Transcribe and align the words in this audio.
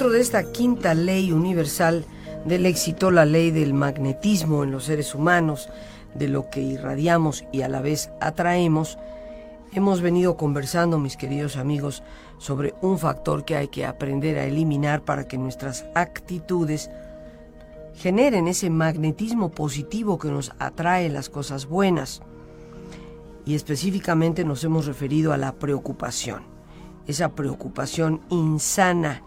Dentro 0.00 0.14
de 0.14 0.22
esta 0.22 0.50
quinta 0.50 0.94
ley 0.94 1.30
universal 1.30 2.06
del 2.46 2.64
éxito, 2.64 3.10
la 3.10 3.26
ley 3.26 3.50
del 3.50 3.74
magnetismo 3.74 4.64
en 4.64 4.70
los 4.70 4.84
seres 4.84 5.14
humanos, 5.14 5.68
de 6.14 6.26
lo 6.26 6.48
que 6.48 6.62
irradiamos 6.62 7.44
y 7.52 7.60
a 7.60 7.68
la 7.68 7.82
vez 7.82 8.10
atraemos, 8.18 8.96
hemos 9.74 10.00
venido 10.00 10.38
conversando, 10.38 10.98
mis 10.98 11.18
queridos 11.18 11.58
amigos, 11.58 12.02
sobre 12.38 12.72
un 12.80 12.98
factor 12.98 13.44
que 13.44 13.56
hay 13.56 13.68
que 13.68 13.84
aprender 13.84 14.38
a 14.38 14.46
eliminar 14.46 15.04
para 15.04 15.28
que 15.28 15.36
nuestras 15.36 15.84
actitudes 15.94 16.90
generen 17.94 18.48
ese 18.48 18.70
magnetismo 18.70 19.50
positivo 19.50 20.18
que 20.18 20.28
nos 20.28 20.50
atrae 20.58 21.10
las 21.10 21.28
cosas 21.28 21.66
buenas. 21.66 22.22
Y 23.44 23.54
específicamente 23.54 24.46
nos 24.46 24.64
hemos 24.64 24.86
referido 24.86 25.34
a 25.34 25.36
la 25.36 25.52
preocupación, 25.52 26.44
esa 27.06 27.34
preocupación 27.34 28.22
insana 28.30 29.24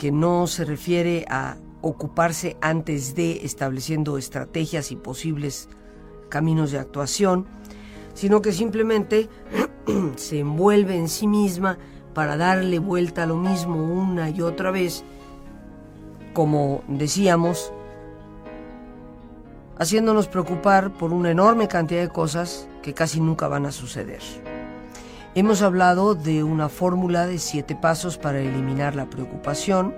que 0.00 0.10
no 0.10 0.46
se 0.46 0.64
refiere 0.64 1.26
a 1.28 1.58
ocuparse 1.82 2.56
antes 2.62 3.14
de 3.14 3.44
estableciendo 3.44 4.16
estrategias 4.16 4.92
y 4.92 4.96
posibles 4.96 5.68
caminos 6.30 6.70
de 6.70 6.78
actuación, 6.78 7.44
sino 8.14 8.40
que 8.40 8.52
simplemente 8.52 9.28
se 10.16 10.38
envuelve 10.38 10.96
en 10.96 11.06
sí 11.10 11.26
misma 11.26 11.76
para 12.14 12.38
darle 12.38 12.78
vuelta 12.78 13.24
a 13.24 13.26
lo 13.26 13.36
mismo 13.36 13.76
una 13.76 14.30
y 14.30 14.40
otra 14.40 14.70
vez, 14.70 15.04
como 16.32 16.82
decíamos, 16.88 17.70
haciéndonos 19.78 20.28
preocupar 20.28 20.94
por 20.94 21.12
una 21.12 21.30
enorme 21.30 21.68
cantidad 21.68 22.00
de 22.00 22.08
cosas 22.08 22.66
que 22.80 22.94
casi 22.94 23.20
nunca 23.20 23.48
van 23.48 23.66
a 23.66 23.70
suceder. 23.70 24.22
Hemos 25.34 25.62
hablado 25.62 26.16
de 26.16 26.42
una 26.42 26.68
fórmula 26.68 27.26
de 27.26 27.38
siete 27.38 27.76
pasos 27.76 28.18
para 28.18 28.40
eliminar 28.40 28.96
la 28.96 29.08
preocupación, 29.08 29.94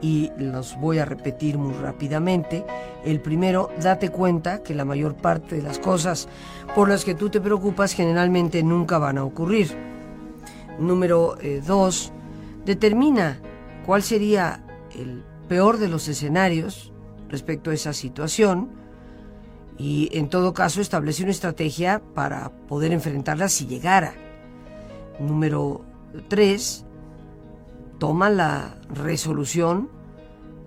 y 0.00 0.30
los 0.36 0.78
voy 0.78 0.98
a 0.98 1.04
repetir 1.04 1.56
muy 1.56 1.72
rápidamente. 1.72 2.64
El 3.04 3.20
primero, 3.20 3.70
date 3.82 4.10
cuenta 4.10 4.62
que 4.62 4.74
la 4.74 4.84
mayor 4.84 5.14
parte 5.16 5.56
de 5.56 5.62
las 5.62 5.78
cosas 5.78 6.28
por 6.74 6.88
las 6.88 7.04
que 7.04 7.14
tú 7.14 7.30
te 7.30 7.40
preocupas 7.40 7.94
generalmente 7.94 8.62
nunca 8.62 8.98
van 8.98 9.18
a 9.18 9.24
ocurrir. 9.24 9.74
Número 10.78 11.36
eh, 11.40 11.62
dos, 11.66 12.12
determina 12.64 13.40
cuál 13.86 14.02
sería 14.02 14.62
el 14.94 15.24
peor 15.48 15.78
de 15.78 15.88
los 15.88 16.06
escenarios 16.06 16.92
respecto 17.28 17.70
a 17.70 17.74
esa 17.74 17.92
situación 17.92 18.70
y 19.78 20.10
en 20.12 20.28
todo 20.28 20.52
caso 20.52 20.80
establece 20.80 21.22
una 21.22 21.32
estrategia 21.32 22.02
para 22.14 22.50
poder 22.68 22.92
enfrentarla 22.92 23.48
si 23.48 23.66
llegara. 23.66 24.14
Número 25.18 25.82
tres, 26.28 26.84
toma 27.98 28.30
la 28.30 28.76
resolución 28.88 29.88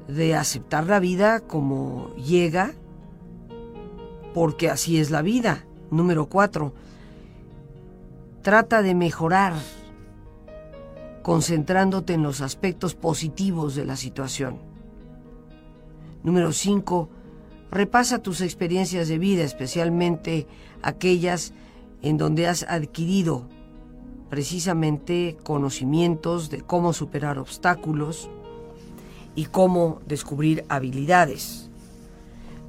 de 0.07 0.35
aceptar 0.35 0.87
la 0.87 0.99
vida 0.99 1.41
como 1.41 2.13
llega, 2.15 2.73
porque 4.33 4.69
así 4.69 4.99
es 4.99 5.11
la 5.11 5.21
vida. 5.21 5.65
Número 5.91 6.27
cuatro, 6.27 6.73
trata 8.41 8.81
de 8.81 8.95
mejorar 8.95 9.53
concentrándote 11.23 12.13
en 12.13 12.23
los 12.23 12.39
aspectos 12.39 12.95
positivos 12.95 13.75
de 13.75 13.83
la 13.83 13.97
situación. 13.97 14.59
Número 16.23 16.53
cinco, 16.53 17.09
repasa 17.69 18.19
tus 18.19 18.39
experiencias 18.39 19.09
de 19.09 19.17
vida, 19.17 19.43
especialmente 19.43 20.47
aquellas 20.81 21.53
en 22.01 22.17
donde 22.17 22.47
has 22.47 22.63
adquirido 22.63 23.49
precisamente 24.29 25.37
conocimientos 25.43 26.49
de 26.49 26.61
cómo 26.61 26.93
superar 26.93 27.39
obstáculos 27.39 28.29
y 29.35 29.45
cómo 29.45 30.01
descubrir 30.05 30.65
habilidades. 30.69 31.69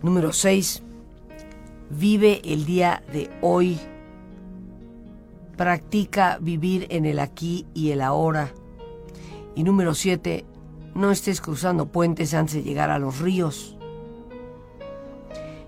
Número 0.02 0.32
6. 0.32 0.82
Vive 1.90 2.40
el 2.44 2.64
día 2.64 3.02
de 3.12 3.30
hoy. 3.40 3.78
Practica 5.56 6.38
vivir 6.40 6.86
en 6.90 7.06
el 7.06 7.18
aquí 7.18 7.66
y 7.74 7.90
el 7.90 8.02
ahora. 8.02 8.52
Y 9.56 9.64
número 9.64 9.94
7. 9.94 10.44
No 10.94 11.10
estés 11.10 11.40
cruzando 11.40 11.86
puentes 11.86 12.34
antes 12.34 12.54
de 12.54 12.62
llegar 12.62 12.90
a 12.90 12.98
los 12.98 13.18
ríos. 13.18 13.76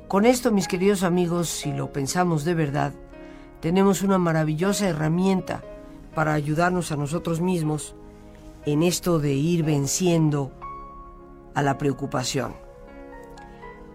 Con 0.06 0.26
esto, 0.26 0.52
mis 0.52 0.68
queridos 0.68 1.02
amigos, 1.02 1.48
si 1.48 1.72
lo 1.72 1.92
pensamos 1.92 2.44
de 2.44 2.54
verdad, 2.54 2.92
tenemos 3.60 4.02
una 4.02 4.18
maravillosa 4.18 4.88
herramienta 4.88 5.62
para 6.14 6.34
ayudarnos 6.34 6.92
a 6.92 6.96
nosotros 6.96 7.40
mismos 7.40 7.94
en 8.66 8.82
esto 8.82 9.18
de 9.18 9.32
ir 9.32 9.64
venciendo 9.64 10.52
a 11.54 11.62
la 11.62 11.78
preocupación. 11.78 12.54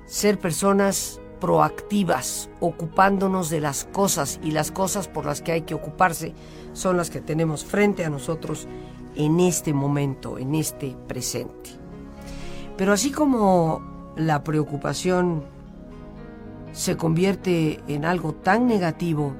Ser 0.06 0.40
personas 0.40 1.20
proactivas, 1.40 2.50
ocupándonos 2.59 3.50
de 3.50 3.62
las 3.62 3.86
cosas 3.86 4.40
y 4.44 4.52
las 4.52 4.72
cosas 4.72 5.08
por 5.08 5.26
las 5.26 5.42
que 5.42 5.52
hay 5.52 5.62
que 5.62 5.74
ocuparse 5.74 6.34
son 6.74 6.98
las 6.98 7.09
que 7.09 7.22
tenemos 7.22 7.66
frente 7.66 8.06
a 8.06 8.09
nosotros 8.09 8.68
en 9.16 9.40
este 9.40 9.74
momento, 9.74 10.38
en 10.38 10.56
este 10.56 10.96
presente. 11.08 11.72
Pero 12.78 12.94
así 12.94 13.12
como 13.12 14.14
la 14.16 14.44
preocupación 14.44 15.44
se 16.72 16.97
convierte 16.97 17.82
en 17.88 18.06
algo 18.06 18.34
tan 18.34 18.68
negativo 18.68 19.34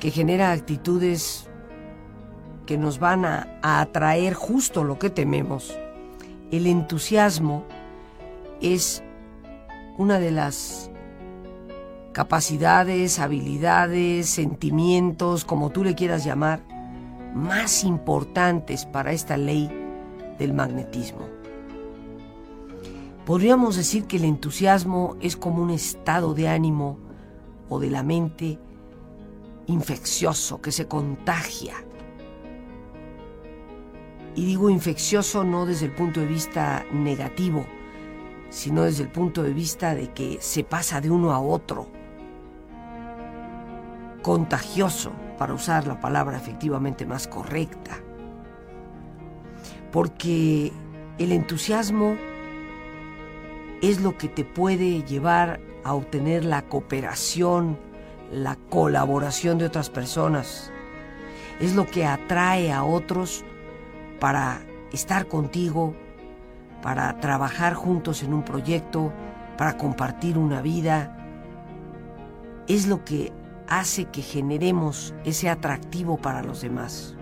que 0.00 0.10
genera 0.10 0.52
actitudes 0.52 1.48
que 2.66 2.76
nos 2.78 2.98
van 2.98 3.24
a, 3.24 3.58
atraer 3.62 4.34
justo 4.34 4.84
lo 4.84 4.98
que 4.98 5.10
tememos. 5.10 5.74
El 6.50 6.66
entusiasmo 6.66 7.64
es 8.60 9.02
una 9.96 10.18
de 10.18 10.30
las 10.30 10.90
capacidades, 12.12 13.18
habilidades, 13.18 14.28
sentimientos, 14.28 15.44
como 15.44 15.70
tú 15.70 15.82
le 15.82 15.94
quieras 15.94 16.24
llamar, 16.24 16.62
más 17.34 17.84
importantes 17.84 18.84
para 18.86 19.12
esta 19.12 19.36
ley 19.36 19.70
del 20.38 20.52
magnetismo. 20.52 21.26
Podríamos 23.24 23.76
decir 23.76 24.04
que 24.04 24.16
el 24.16 24.24
entusiasmo 24.24 25.16
es 25.20 25.36
como 25.36 25.62
un 25.62 25.70
estado 25.70 26.34
de 26.34 26.48
ánimo 26.48 26.98
o 27.68 27.78
de 27.78 27.90
la 27.90 28.02
mente 28.02 28.58
infeccioso 29.68 30.60
que 30.60 30.72
se 30.72 30.88
contagia. 30.88 31.74
Y 34.34 34.44
digo 34.44 34.70
infeccioso 34.70 35.44
no 35.44 35.66
desde 35.66 35.86
el 35.86 35.92
punto 35.92 36.20
de 36.20 36.26
vista 36.26 36.84
negativo, 36.92 37.66
sino 38.50 38.82
desde 38.82 39.04
el 39.04 39.10
punto 39.10 39.42
de 39.42 39.52
vista 39.52 39.94
de 39.94 40.12
que 40.12 40.38
se 40.40 40.64
pasa 40.64 41.00
de 41.00 41.10
uno 41.10 41.32
a 41.32 41.40
otro. 41.40 41.88
Contagioso, 44.22 45.12
para 45.36 45.54
usar 45.54 45.86
la 45.86 46.00
palabra 46.00 46.36
efectivamente 46.36 47.04
más 47.04 47.28
correcta. 47.28 47.98
Porque 49.92 50.72
el 51.18 51.32
entusiasmo 51.32 52.16
es 53.82 54.00
lo 54.00 54.16
que 54.16 54.28
te 54.28 54.44
puede 54.44 55.02
llevar 55.04 55.60
a 55.84 55.94
obtener 55.94 56.44
la 56.44 56.62
cooperación, 56.62 57.78
la 58.32 58.56
colaboración 58.70 59.58
de 59.58 59.66
otras 59.66 59.90
personas. 59.90 60.70
Es 61.60 61.74
lo 61.74 61.86
que 61.86 62.06
atrae 62.06 62.72
a 62.72 62.84
otros 62.84 63.44
para 64.20 64.60
estar 64.92 65.26
contigo, 65.26 65.94
para 66.82 67.18
trabajar 67.20 67.74
juntos 67.74 68.22
en 68.22 68.32
un 68.34 68.44
proyecto, 68.44 69.12
para 69.56 69.76
compartir 69.76 70.38
una 70.38 70.62
vida. 70.62 71.16
Es 72.68 72.86
lo 72.86 73.04
que 73.04 73.32
hace 73.66 74.06
que 74.06 74.22
generemos 74.22 75.14
ese 75.24 75.48
atractivo 75.48 76.16
para 76.16 76.42
los 76.42 76.60
demás. 76.60 77.14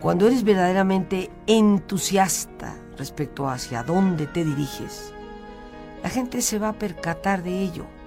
Cuando 0.00 0.26
eres 0.26 0.44
verdaderamente 0.44 1.30
entusiasta 1.46 2.76
respecto 2.96 3.48
hacia 3.48 3.82
dónde 3.82 4.26
te 4.26 4.44
diriges, 4.44 5.12
la 6.02 6.08
gente 6.08 6.40
se 6.42 6.58
va 6.58 6.68
a 6.70 6.78
percatar 6.78 7.42
de 7.42 7.60
ello 7.62 7.97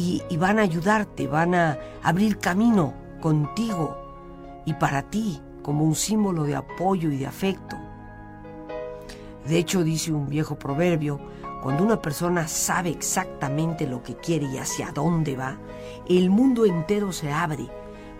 y, 0.00 0.36
van 0.36 0.58
a 0.58 0.62
ayudarte, 0.62 1.26
van 1.26 1.54
a 1.54 1.78
abrir 2.02 2.38
camino 2.38 2.94
contigo 3.20 3.96
y 4.64 4.74
para 4.74 5.02
ti 5.02 5.40
como 5.62 5.84
un 5.84 5.94
símbolo 5.94 6.44
de 6.44 6.56
apoyo 6.56 7.10
y 7.10 7.18
de 7.18 7.26
afecto. 7.26 7.76
De 9.46 9.58
hecho, 9.58 9.84
dice 9.84 10.12
un 10.12 10.28
viejo 10.28 10.58
proverbio, 10.58 11.20
cuando 11.62 11.84
una 11.84 12.00
persona 12.00 12.48
sabe 12.48 12.90
exactamente 12.90 13.86
lo 13.86 14.02
que 14.02 14.16
quiere 14.16 14.46
y 14.46 14.56
hacia 14.56 14.92
dónde 14.92 15.36
va, 15.36 15.58
el 16.08 16.30
mundo 16.30 16.64
entero 16.64 17.12
se 17.12 17.30
abre 17.30 17.68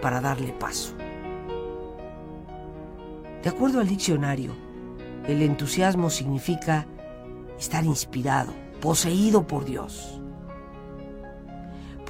para 0.03 0.21
darle 0.21 0.53
paso. 0.53 0.95
De 3.43 3.49
acuerdo 3.49 3.81
al 3.81 3.89
diccionario, 3.89 4.53
el 5.27 5.41
entusiasmo 5.41 6.11
significa 6.11 6.87
estar 7.59 7.85
inspirado, 7.85 8.53
poseído 8.81 9.47
por 9.47 9.65
Dios 9.65 10.21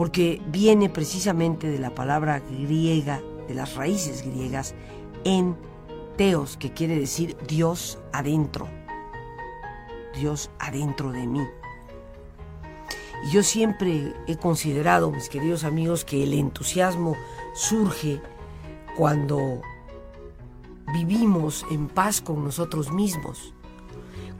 porque 0.01 0.41
viene 0.47 0.89
precisamente 0.89 1.69
de 1.69 1.79
la 1.79 1.95
palabra 1.95 2.41
griega, 2.41 3.21
de 3.47 3.53
las 3.53 3.75
raíces 3.75 4.23
griegas, 4.23 4.75
en 5.25 5.55
teos, 6.17 6.57
que 6.57 6.73
quiere 6.73 6.99
decir 6.99 7.37
Dios 7.47 7.99
adentro. 8.11 8.67
Dios 10.19 10.51
adentro 10.59 11.13
de 11.13 11.27
mí. 11.27 11.47
Y 13.27 13.31
yo 13.33 13.43
siempre 13.43 14.15
he 14.27 14.39
considerado, 14.39 15.11
mis 15.11 15.29
queridos 15.29 15.65
amigos, 15.65 16.07
que 16.07 16.23
el 16.23 16.33
entusiasmo 16.33 17.15
surge 17.53 18.23
cuando 18.97 19.61
vivimos 20.95 21.67
en 21.71 21.89
paz 21.89 22.23
con 22.23 22.43
nosotros 22.43 22.91
mismos, 22.91 23.53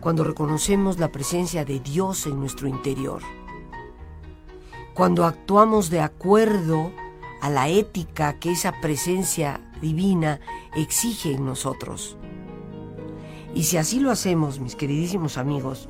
cuando 0.01 0.25
reconocemos 0.25 0.99
la 0.99 1.13
presencia 1.13 1.67
de 1.67 1.81
Dios 1.81 2.27
en 2.27 2.41
nuestro 2.41 2.67
interior, 2.67 3.21
cuando 4.95 5.25
actuamos 5.25 5.91
de 5.91 6.01
acuerdo 6.01 6.93
a 7.41 7.49
la 7.49 7.69
ética 7.69 8.39
que 8.39 8.53
esa 8.53 8.81
presencia 8.81 9.61
divina 9.81 10.41
exige 10.75 11.33
en 11.33 11.45
nosotros. 11.45 12.17
Y 13.55 13.65
si 13.65 13.77
así 13.77 13.99
lo 13.99 14.11
hacemos, 14.11 14.61
mis 14.61 14.77
queridísimos 14.77 15.39
amigos, 15.39 15.89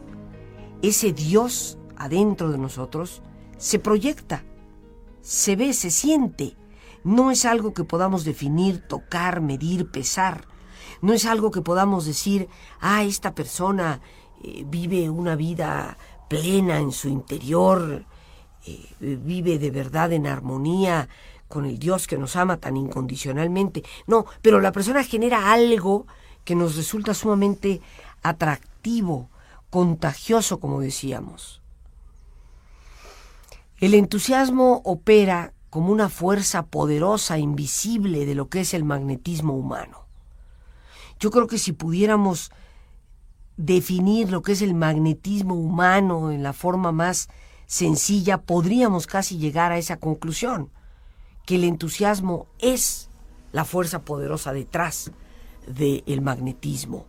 ese 0.82 1.12
Dios 1.12 1.78
adentro 1.96 2.50
de 2.50 2.58
nosotros 2.58 3.22
se 3.58 3.78
proyecta, 3.78 4.44
se 5.20 5.56
ve, 5.56 5.74
se 5.74 5.90
siente. 5.90 6.56
No 7.04 7.30
es 7.30 7.44
algo 7.44 7.74
que 7.74 7.84
podamos 7.84 8.24
definir, 8.24 8.86
tocar, 8.86 9.40
medir, 9.40 9.90
pesar. 9.90 10.46
No 11.02 11.12
es 11.12 11.26
algo 11.26 11.50
que 11.50 11.62
podamos 11.62 12.06
decir, 12.06 12.48
ah, 12.80 13.04
esta 13.04 13.34
persona 13.34 14.00
eh, 14.42 14.64
vive 14.66 15.10
una 15.10 15.36
vida 15.36 15.98
plena 16.28 16.78
en 16.78 16.92
su 16.92 17.08
interior, 17.08 18.06
eh, 18.66 18.86
vive 19.00 19.58
de 19.58 19.70
verdad 19.70 20.12
en 20.12 20.26
armonía 20.26 21.08
con 21.48 21.64
el 21.64 21.78
Dios 21.78 22.06
que 22.06 22.18
nos 22.18 22.36
ama 22.36 22.58
tan 22.58 22.76
incondicionalmente. 22.76 23.82
No, 24.06 24.26
pero 24.42 24.60
la 24.60 24.72
persona 24.72 25.02
genera 25.02 25.52
algo 25.52 26.06
que 26.44 26.54
nos 26.54 26.76
resulta 26.76 27.12
sumamente 27.12 27.80
atractivo, 28.22 29.28
contagioso, 29.68 30.60
como 30.60 30.80
decíamos. 30.80 31.60
El 33.78 33.94
entusiasmo 33.94 34.82
opera 34.84 35.52
como 35.70 35.92
una 35.92 36.08
fuerza 36.08 36.66
poderosa, 36.66 37.38
invisible 37.38 38.26
de 38.26 38.34
lo 38.34 38.48
que 38.48 38.60
es 38.60 38.74
el 38.74 38.84
magnetismo 38.84 39.54
humano. 39.54 40.04
Yo 41.18 41.30
creo 41.30 41.46
que 41.46 41.58
si 41.58 41.72
pudiéramos 41.72 42.50
definir 43.56 44.30
lo 44.30 44.42
que 44.42 44.52
es 44.52 44.62
el 44.62 44.74
magnetismo 44.74 45.54
humano 45.54 46.30
en 46.30 46.42
la 46.42 46.52
forma 46.52 46.92
más 46.92 47.28
sencilla, 47.70 48.38
podríamos 48.38 49.06
casi 49.06 49.38
llegar 49.38 49.70
a 49.70 49.78
esa 49.78 49.96
conclusión, 49.96 50.70
que 51.46 51.54
el 51.54 51.62
entusiasmo 51.62 52.48
es 52.58 53.08
la 53.52 53.64
fuerza 53.64 54.04
poderosa 54.04 54.52
detrás 54.52 55.12
del 55.68 56.20
magnetismo. 56.20 57.06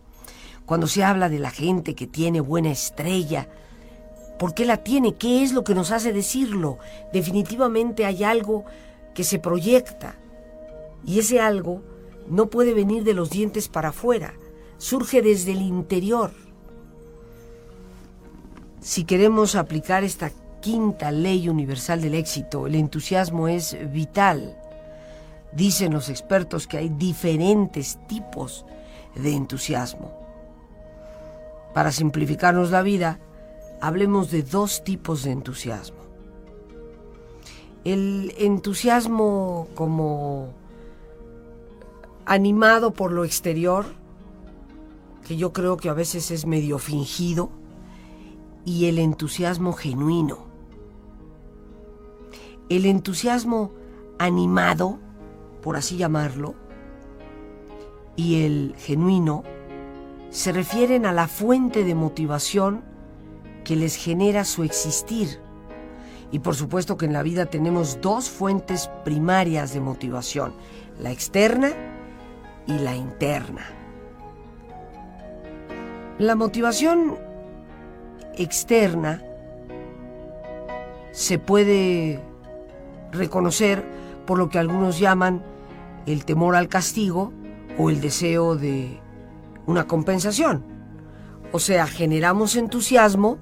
Cuando 0.68 0.86
se 0.86 1.04
habla 1.04 1.30
de 1.30 1.40
la 1.40 1.50
gente 1.50 1.96
que 1.96 2.06
tiene 2.06 2.42
buena 2.42 2.70
estrella, 2.70 3.50
¿por 4.38 4.54
qué 4.54 4.66
la 4.66 4.78
tiene? 4.78 5.16
¿Qué 5.16 5.42
es 5.42 5.52
lo 5.52 5.64
que 5.64 5.74
nos 5.74 5.90
hace 5.90 6.14
decirlo? 6.14 6.78
Definitivamente 7.12 8.06
hay 8.06 8.24
algo 8.24 8.64
que 9.16 9.24
se 9.24 9.40
proyecta 9.40 10.16
y 11.04 11.18
ese 11.18 11.40
algo 11.40 11.82
no 12.28 12.52
puede 12.52 12.76
venir 12.76 13.04
de 13.04 13.16
los 13.16 13.32
dientes 13.32 13.68
para 13.68 13.90
afuera, 13.90 14.36
surge 14.78 15.24
desde 15.24 15.54
el 15.54 15.64
interior. 15.64 16.32
Si 18.80 19.06
queremos 19.06 19.56
aplicar 19.56 20.04
esta 20.04 20.32
quinta 20.62 21.12
ley 21.12 21.50
universal 21.50 22.02
del 22.02 22.14
éxito, 22.16 22.68
el 22.68 22.76
entusiasmo 22.76 23.48
es 23.48 23.76
vital. 23.92 24.58
Dicen 25.52 25.92
los 25.92 26.08
expertos 26.08 26.68
que 26.68 26.78
hay 26.78 26.90
diferentes 26.90 28.00
tipos 28.08 28.66
de 29.16 29.34
entusiasmo. 29.34 30.14
Para 31.74 31.92
simplificarnos 31.92 32.72
la 32.72 32.82
vida, 32.82 33.20
hablemos 33.82 34.32
de 34.32 34.44
dos 34.44 34.84
tipos 34.84 35.24
de 35.24 35.32
entusiasmo. 35.32 36.00
El 37.84 38.34
entusiasmo 38.38 39.68
como 39.76 40.54
animado 42.26 42.94
por 42.94 43.12
lo 43.12 43.26
exterior, 43.26 43.86
que 45.28 45.36
yo 45.36 45.52
creo 45.52 45.78
que 45.78 45.90
a 45.90 45.94
veces 45.94 46.32
es 46.32 46.46
medio 46.46 46.78
fingido, 46.78 47.50
y 48.64 48.86
el 48.86 49.00
entusiasmo 49.00 49.74
genuino. 49.74 50.51
El 52.72 52.86
entusiasmo 52.86 53.74
animado, 54.18 54.98
por 55.62 55.76
así 55.76 55.98
llamarlo, 55.98 56.56
y 58.16 58.46
el 58.46 58.76
genuino 58.78 59.44
se 60.30 60.54
refieren 60.54 61.06
a 61.06 61.12
la 61.12 61.28
fuente 61.28 61.84
de 61.84 61.96
motivación 61.96 62.82
que 63.66 63.76
les 63.76 63.98
genera 63.98 64.46
su 64.46 64.64
existir. 64.64 65.42
Y 66.32 66.40
por 66.40 66.56
supuesto 66.56 66.96
que 66.96 67.08
en 67.08 67.12
la 67.12 67.24
vida 67.24 67.48
tenemos 67.48 68.00
dos 68.00 68.30
fuentes 68.30 68.90
primarias 69.04 69.74
de 69.74 69.82
motivación, 69.82 70.54
la 70.98 71.12
externa 71.12 71.74
y 72.68 72.80
la 72.80 72.96
interna. 72.96 73.66
La 76.20 76.38
motivación 76.38 77.18
externa 78.38 79.22
se 81.12 81.38
puede 81.38 82.31
reconocer 83.12 83.86
por 84.26 84.38
lo 84.38 84.50
que 84.50 84.60
algunos 84.60 85.00
llaman 85.00 85.44
el 86.06 86.26
temor 86.26 86.56
al 86.56 86.68
castigo 86.68 87.32
o 87.78 87.90
el 87.90 88.02
deseo 88.02 88.56
de 88.56 89.00
una 89.66 89.88
compensación. 89.88 90.64
O 91.52 91.60
sea, 91.60 91.88
generamos 91.88 92.56
entusiasmo 92.56 93.38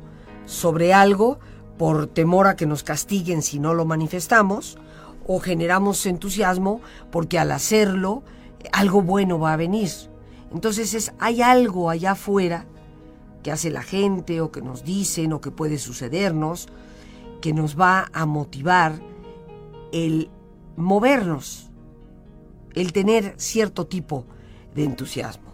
sobre 0.46 0.94
algo 0.94 1.40
por 1.78 2.08
temor 2.08 2.48
a 2.48 2.56
que 2.56 2.66
nos 2.66 2.84
castiguen 2.84 3.42
si 3.42 3.60
no 3.60 3.74
lo 3.74 3.86
manifestamos, 3.86 4.78
o 5.26 5.40
generamos 5.40 6.06
entusiasmo 6.08 6.82
porque 7.12 7.38
al 7.38 7.52
hacerlo 7.52 8.24
algo 8.72 9.02
bueno 9.02 9.40
va 9.40 9.54
a 9.54 9.58
venir. 9.58 9.90
Entonces 10.52 10.94
es, 10.96 11.14
hay 11.20 11.44
algo 11.44 11.90
allá 11.90 12.12
afuera 12.12 12.66
que 13.44 13.52
hace 13.52 13.70
la 13.70 13.84
gente 13.84 14.42
o 14.42 14.52
que 14.52 14.62
nos 14.62 14.84
dicen 14.84 15.32
o 15.32 15.40
que 15.40 15.52
puede 15.52 15.78
sucedernos 15.78 16.68
que 17.42 17.54
nos 17.54 17.80
va 17.80 18.10
a 18.12 18.26
motivar 18.26 19.00
el 19.92 20.30
movernos, 20.76 21.72
el 22.74 22.94
tener 22.94 23.34
cierto 23.38 23.88
tipo 23.88 24.26
de 24.76 24.84
entusiasmo. 24.84 25.50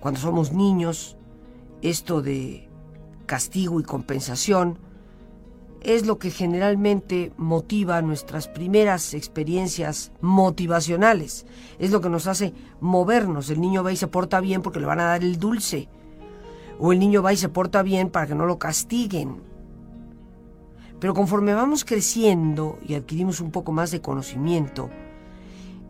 Cuando 0.00 0.20
somos 0.20 0.52
niños, 0.52 1.16
esto 1.82 2.22
de 2.22 2.68
castigo 3.26 3.80
y 3.80 3.82
compensación 3.82 4.78
es 5.80 6.06
lo 6.06 6.18
que 6.18 6.30
generalmente 6.30 7.32
motiva 7.36 8.02
nuestras 8.02 8.48
primeras 8.48 9.14
experiencias 9.14 10.12
motivacionales. 10.20 11.46
Es 11.78 11.90
lo 11.90 12.00
que 12.00 12.08
nos 12.08 12.26
hace 12.26 12.52
movernos. 12.80 13.50
El 13.50 13.60
niño 13.60 13.84
va 13.84 13.92
y 13.92 13.96
se 13.96 14.08
porta 14.08 14.40
bien 14.40 14.62
porque 14.62 14.80
le 14.80 14.86
van 14.86 15.00
a 15.00 15.04
dar 15.04 15.22
el 15.22 15.38
dulce. 15.38 15.88
O 16.80 16.92
el 16.92 16.98
niño 16.98 17.22
va 17.22 17.32
y 17.32 17.36
se 17.36 17.48
porta 17.48 17.82
bien 17.82 18.10
para 18.10 18.26
que 18.26 18.34
no 18.34 18.46
lo 18.46 18.58
castiguen. 18.58 19.47
Pero 21.00 21.14
conforme 21.14 21.54
vamos 21.54 21.84
creciendo 21.84 22.78
y 22.86 22.94
adquirimos 22.94 23.40
un 23.40 23.50
poco 23.50 23.72
más 23.72 23.90
de 23.90 24.00
conocimiento, 24.00 24.90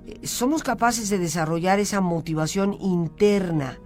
eh, 0.07 0.27
somos 0.27 0.63
capaces 0.63 1.09
de 1.09 1.19
desarrollar 1.19 1.81
esa 1.81 2.01
motivación 2.01 2.75
interna 2.75 3.79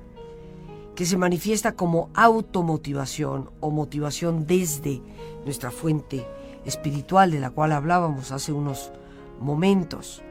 que 0.95 1.07
se 1.07 1.17
manifiesta 1.17 1.73
como 1.73 2.11
automotivación 2.15 3.51
o 3.61 3.71
motivación 3.71 4.47
desde 4.47 5.01
nuestra 5.45 5.71
fuente 5.71 6.27
espiritual 6.65 7.31
de 7.31 7.41
la 7.41 7.51
cual 7.51 7.73
hablábamos 7.73 8.31
hace 8.31 8.53
unos 8.53 8.93
momentos. 9.41 10.23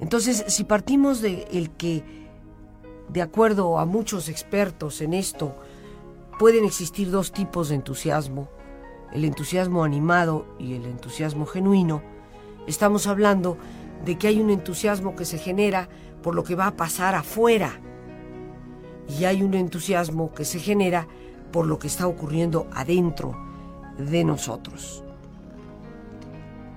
Entonces, 0.00 0.44
si 0.48 0.64
partimos 0.64 1.20
de 1.20 1.48
el 1.50 1.70
que, 1.70 2.04
de 3.08 3.22
acuerdo 3.22 3.78
a 3.78 3.84
muchos 3.84 4.28
expertos 4.28 5.00
en 5.00 5.12
esto, 5.12 5.54
pueden 6.38 6.64
existir 6.64 7.10
dos 7.10 7.32
tipos 7.32 7.68
de 7.68 7.76
entusiasmo, 7.76 8.48
el 9.12 9.24
entusiasmo 9.24 9.84
animado 9.84 10.46
y 10.58 10.74
el 10.74 10.84
entusiasmo 10.84 11.46
genuino, 11.46 12.02
estamos 12.66 13.06
hablando 13.06 13.56
de 14.04 14.18
que 14.18 14.28
hay 14.28 14.40
un 14.40 14.50
entusiasmo 14.50 15.16
que 15.16 15.24
se 15.24 15.38
genera 15.38 15.88
por 16.22 16.34
lo 16.34 16.44
que 16.44 16.54
va 16.54 16.66
a 16.68 16.76
pasar 16.76 17.14
afuera 17.14 17.80
y 19.18 19.24
hay 19.24 19.42
un 19.42 19.54
entusiasmo 19.54 20.32
que 20.32 20.44
se 20.44 20.58
genera 20.58 21.06
por 21.52 21.66
lo 21.66 21.78
que 21.78 21.86
está 21.86 22.06
ocurriendo 22.06 22.66
adentro 22.72 23.36
de 23.98 24.24
nosotros. 24.24 25.02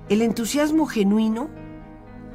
El 0.09 0.21
entusiasmo 0.21 0.85
genuino 0.85 1.49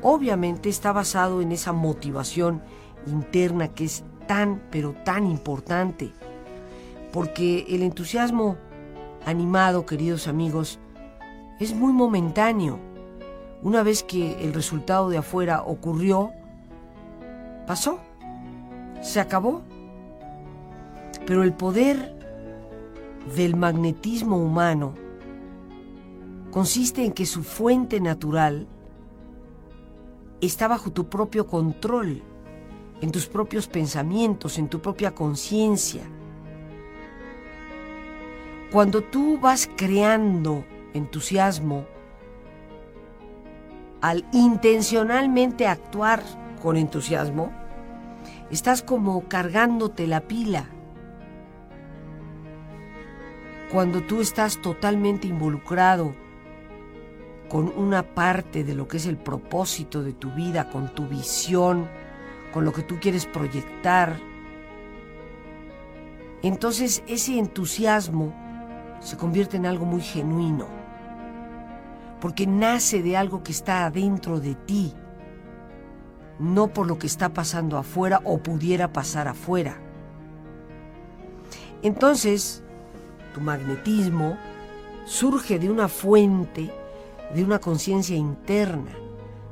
obviamente 0.03 0.69
está 0.69 0.93
basado 0.93 1.41
en 1.41 1.53
esa 1.53 1.73
motivación 1.73 2.63
interna 3.07 3.69
que 3.69 3.85
es 3.85 4.05
tan, 4.27 4.63
pero 4.71 4.95
tan 5.05 5.27
importante, 5.27 6.13
porque 7.13 7.67
el 7.69 7.83
entusiasmo 7.83 8.57
animado, 9.27 9.85
queridos 9.85 10.29
amigos, 10.29 10.79
es 11.61 11.75
muy 11.75 11.93
momentáneo. 11.93 12.79
Una 13.63 13.83
vez 13.83 14.03
que 14.03 14.43
el 14.43 14.55
resultado 14.55 15.11
de 15.11 15.19
afuera 15.19 15.63
ocurrió, 15.63 16.31
pasó 17.67 18.01
se 19.07 19.21
acabó. 19.21 19.63
Pero 21.27 21.43
el 21.43 21.53
poder 21.53 22.15
del 23.35 23.57
magnetismo 23.57 24.37
humano 24.37 24.95
consiste 26.51 27.05
en 27.05 27.13
que 27.13 27.27
su 27.27 27.43
fuente 27.43 28.01
natural 28.01 28.67
está 30.41 30.69
bajo 30.69 30.93
tu 30.93 31.09
propio 31.09 31.47
control, 31.47 32.23
en 33.01 33.11
tus 33.11 33.27
propios 33.27 33.67
pensamientos, 33.67 34.59
en 34.59 34.69
tu 34.69 34.81
propia 34.81 35.15
conciencia. 35.15 36.03
Cuando 38.77 39.03
tú 39.03 39.39
vas 39.39 39.71
creando 39.75 40.67
entusiasmo, 40.93 41.87
al 44.03 44.23
intencionalmente 44.35 45.67
actuar 45.67 46.23
con 46.61 46.77
entusiasmo, 46.77 47.51
estás 48.51 48.83
como 48.83 49.27
cargándote 49.29 50.07
la 50.07 50.21
pila. 50.29 50.69
Cuando 53.73 54.03
tú 54.03 54.21
estás 54.21 54.61
totalmente 54.61 55.27
involucrado 55.27 56.15
con 57.49 57.73
una 57.79 58.03
parte 58.03 58.63
de 58.63 58.75
lo 58.75 58.89
que 58.89 58.99
es 58.99 59.07
el 59.07 59.17
propósito 59.17 60.03
de 60.03 60.13
tu 60.13 60.33
vida, 60.33 60.69
con 60.69 60.95
tu 60.95 61.09
visión, 61.09 61.89
con 62.53 62.67
lo 62.67 62.75
que 62.75 62.83
tú 62.83 62.99
quieres 63.01 63.25
proyectar, 63.25 64.19
entonces 66.43 67.03
ese 67.07 67.39
entusiasmo 67.39 68.45
se 69.01 69.17
convierte 69.17 69.57
en 69.57 69.67
algo 69.67 69.85
muy 69.85 70.01
genuino, 70.01 70.67
porque 72.21 72.47
nace 72.47 73.03
de 73.03 73.17
algo 73.17 73.43
que 73.43 73.53
está 73.53 73.87
adentro 73.87 74.41
de 74.41 74.55
ti, 74.55 74.95
no 76.39 76.69
por 76.69 76.87
lo 76.87 76.99
que 76.99 77.07
está 77.07 77.31
pasando 77.31 77.79
afuera 77.79 78.21
o 78.25 78.39
pudiera 78.39 78.93
pasar 78.93 79.29
afuera. 79.29 79.79
Entonces, 81.83 82.63
tu 83.35 83.41
magnetismo 83.41 84.37
surge 85.05 85.59
de 85.59 85.71
una 85.71 85.89
fuente, 85.89 86.71
de 87.35 87.45
una 87.45 87.59
conciencia 87.59 88.17
interna 88.17 88.93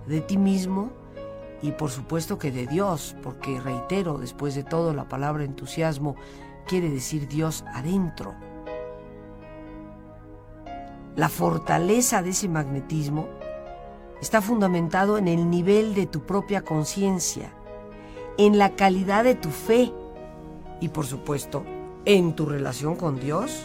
de 0.07 0.21
ti 0.21 0.37
mismo 0.37 0.91
y 1.63 1.73
por 1.73 1.91
supuesto 1.91 2.39
que 2.39 2.51
de 2.51 2.67
Dios, 2.67 3.17
porque 3.23 3.61
reitero, 3.61 4.19
después 4.19 4.55
de 4.55 4.65
todo, 4.65 4.93
la 4.93 5.09
palabra 5.09 5.45
entusiasmo 5.45 6.17
quiere 6.67 6.91
decir 6.91 7.27
Dios 7.27 7.65
adentro. 7.73 8.35
La 11.17 11.29
fortaleza 11.29 12.23
de 12.23 12.31
ese 12.31 12.49
magnetismo 12.49 13.29
está 14.21 14.43
fundamentado 14.43 15.17
en 15.17 15.29
el 15.29 15.49
nivel 15.49 15.95
de 15.95 16.07
tu 16.07 16.23
propia 16.23 16.63
conciencia, 16.63 17.53
en 18.37 18.59
la 18.59 18.75
calidad 18.75 19.23
de 19.23 19.37
tu 19.37 19.51
fe 19.51 19.93
y 20.81 20.89
por 20.89 21.07
supuesto 21.07 21.63
en 22.05 22.35
tu 22.35 22.47
relación 22.47 22.97
con 22.97 23.21
Dios. 23.21 23.63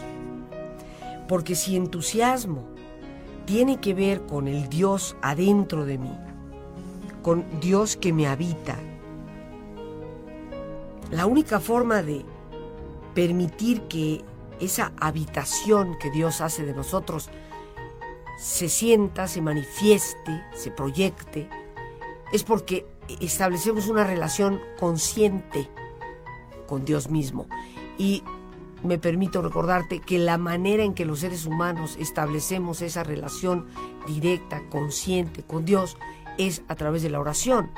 Porque 1.26 1.56
si 1.56 1.76
entusiasmo 1.76 2.62
tiene 3.46 3.80
que 3.80 3.94
ver 3.94 4.26
con 4.26 4.46
el 4.46 4.68
Dios 4.68 5.16
adentro 5.20 5.84
de 5.84 5.98
mí, 5.98 6.16
con 7.20 7.44
Dios 7.60 7.96
que 7.96 8.12
me 8.12 8.28
habita, 8.28 8.76
la 11.10 11.26
única 11.26 11.58
forma 11.58 12.04
de 12.04 12.24
permitir 13.12 13.82
que 13.88 14.22
esa 14.60 14.92
habitación 15.00 15.96
que 15.98 16.10
Dios 16.10 16.40
hace 16.40 16.64
de 16.64 16.74
nosotros 16.74 17.30
se 18.38 18.68
sienta, 18.68 19.28
se 19.28 19.42
manifieste, 19.42 20.42
se 20.54 20.70
proyecte, 20.70 21.48
es 22.32 22.42
porque 22.42 22.86
establecemos 23.20 23.88
una 23.88 24.04
relación 24.04 24.60
consciente 24.78 25.68
con 26.66 26.84
Dios 26.84 27.10
mismo. 27.10 27.46
Y 27.98 28.22
me 28.82 28.98
permito 28.98 29.42
recordarte 29.42 30.00
que 30.00 30.18
la 30.18 30.38
manera 30.38 30.84
en 30.84 30.94
que 30.94 31.04
los 31.04 31.20
seres 31.20 31.44
humanos 31.44 31.96
establecemos 31.98 32.80
esa 32.80 33.02
relación 33.02 33.66
directa, 34.06 34.62
consciente 34.70 35.42
con 35.42 35.64
Dios, 35.64 35.98
es 36.38 36.62
a 36.68 36.76
través 36.76 37.02
de 37.02 37.10
la 37.10 37.20
oración. 37.20 37.70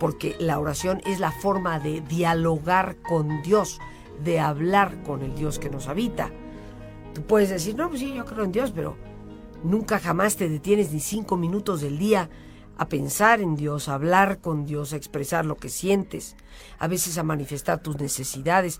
Porque 0.00 0.34
la 0.40 0.58
oración 0.58 1.00
es 1.06 1.20
la 1.20 1.30
forma 1.30 1.78
de 1.78 2.00
dialogar 2.00 2.96
con 2.96 3.42
Dios, 3.42 3.78
de 4.22 4.40
hablar 4.40 5.02
con 5.02 5.22
el 5.22 5.34
Dios 5.34 5.58
que 5.58 5.70
nos 5.70 5.88
habita. 5.88 6.30
Tú 7.14 7.22
puedes 7.22 7.50
decir, 7.50 7.76
no, 7.76 7.88
pues 7.88 8.00
sí, 8.00 8.12
yo 8.14 8.24
creo 8.24 8.44
en 8.44 8.52
Dios, 8.52 8.72
pero 8.72 8.96
nunca 9.62 9.98
jamás 9.98 10.36
te 10.36 10.48
detienes 10.48 10.92
ni 10.92 11.00
cinco 11.00 11.36
minutos 11.36 11.80
del 11.80 11.98
día 11.98 12.28
a 12.76 12.88
pensar 12.88 13.40
en 13.40 13.56
Dios, 13.56 13.88
a 13.88 13.94
hablar 13.94 14.40
con 14.40 14.64
Dios, 14.66 14.92
a 14.92 14.96
expresar 14.96 15.46
lo 15.46 15.56
que 15.56 15.68
sientes, 15.68 16.36
a 16.78 16.88
veces 16.88 17.18
a 17.18 17.22
manifestar 17.22 17.80
tus 17.80 17.98
necesidades. 17.98 18.78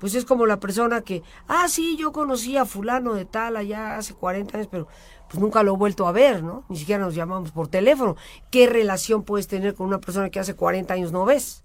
Pues 0.00 0.14
es 0.14 0.24
como 0.24 0.46
la 0.46 0.60
persona 0.60 1.02
que, 1.02 1.22
ah, 1.46 1.68
sí, 1.68 1.96
yo 1.96 2.12
conocí 2.12 2.56
a 2.56 2.64
fulano 2.64 3.14
de 3.14 3.24
tal 3.24 3.56
allá 3.56 3.96
hace 3.96 4.14
40 4.14 4.56
años, 4.56 4.68
pero 4.70 4.88
pues 5.28 5.40
nunca 5.40 5.62
lo 5.62 5.74
he 5.74 5.76
vuelto 5.78 6.06
a 6.06 6.12
ver, 6.12 6.42
¿no? 6.42 6.64
Ni 6.68 6.76
siquiera 6.76 7.04
nos 7.04 7.14
llamamos 7.14 7.52
por 7.52 7.68
teléfono. 7.68 8.16
¿Qué 8.50 8.66
relación 8.66 9.22
puedes 9.22 9.46
tener 9.46 9.74
con 9.74 9.86
una 9.86 10.00
persona 10.00 10.30
que 10.30 10.40
hace 10.40 10.54
40 10.54 10.92
años 10.94 11.12
no 11.12 11.24
ves? 11.24 11.64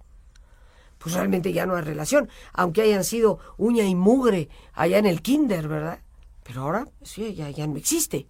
Pues 0.99 1.15
realmente 1.15 1.51
ya 1.51 1.65
no 1.65 1.75
hay 1.75 1.81
relación, 1.81 2.29
aunque 2.53 2.83
hayan 2.83 3.03
sido 3.03 3.39
uña 3.57 3.85
y 3.85 3.95
mugre 3.95 4.49
allá 4.73 4.99
en 4.99 5.07
el 5.07 5.21
kinder, 5.21 5.67
¿verdad? 5.67 5.99
Pero 6.43 6.61
ahora, 6.61 6.87
sí, 7.01 7.33
ya, 7.33 7.49
ya 7.49 7.65
no 7.65 7.77
existe. 7.77 8.27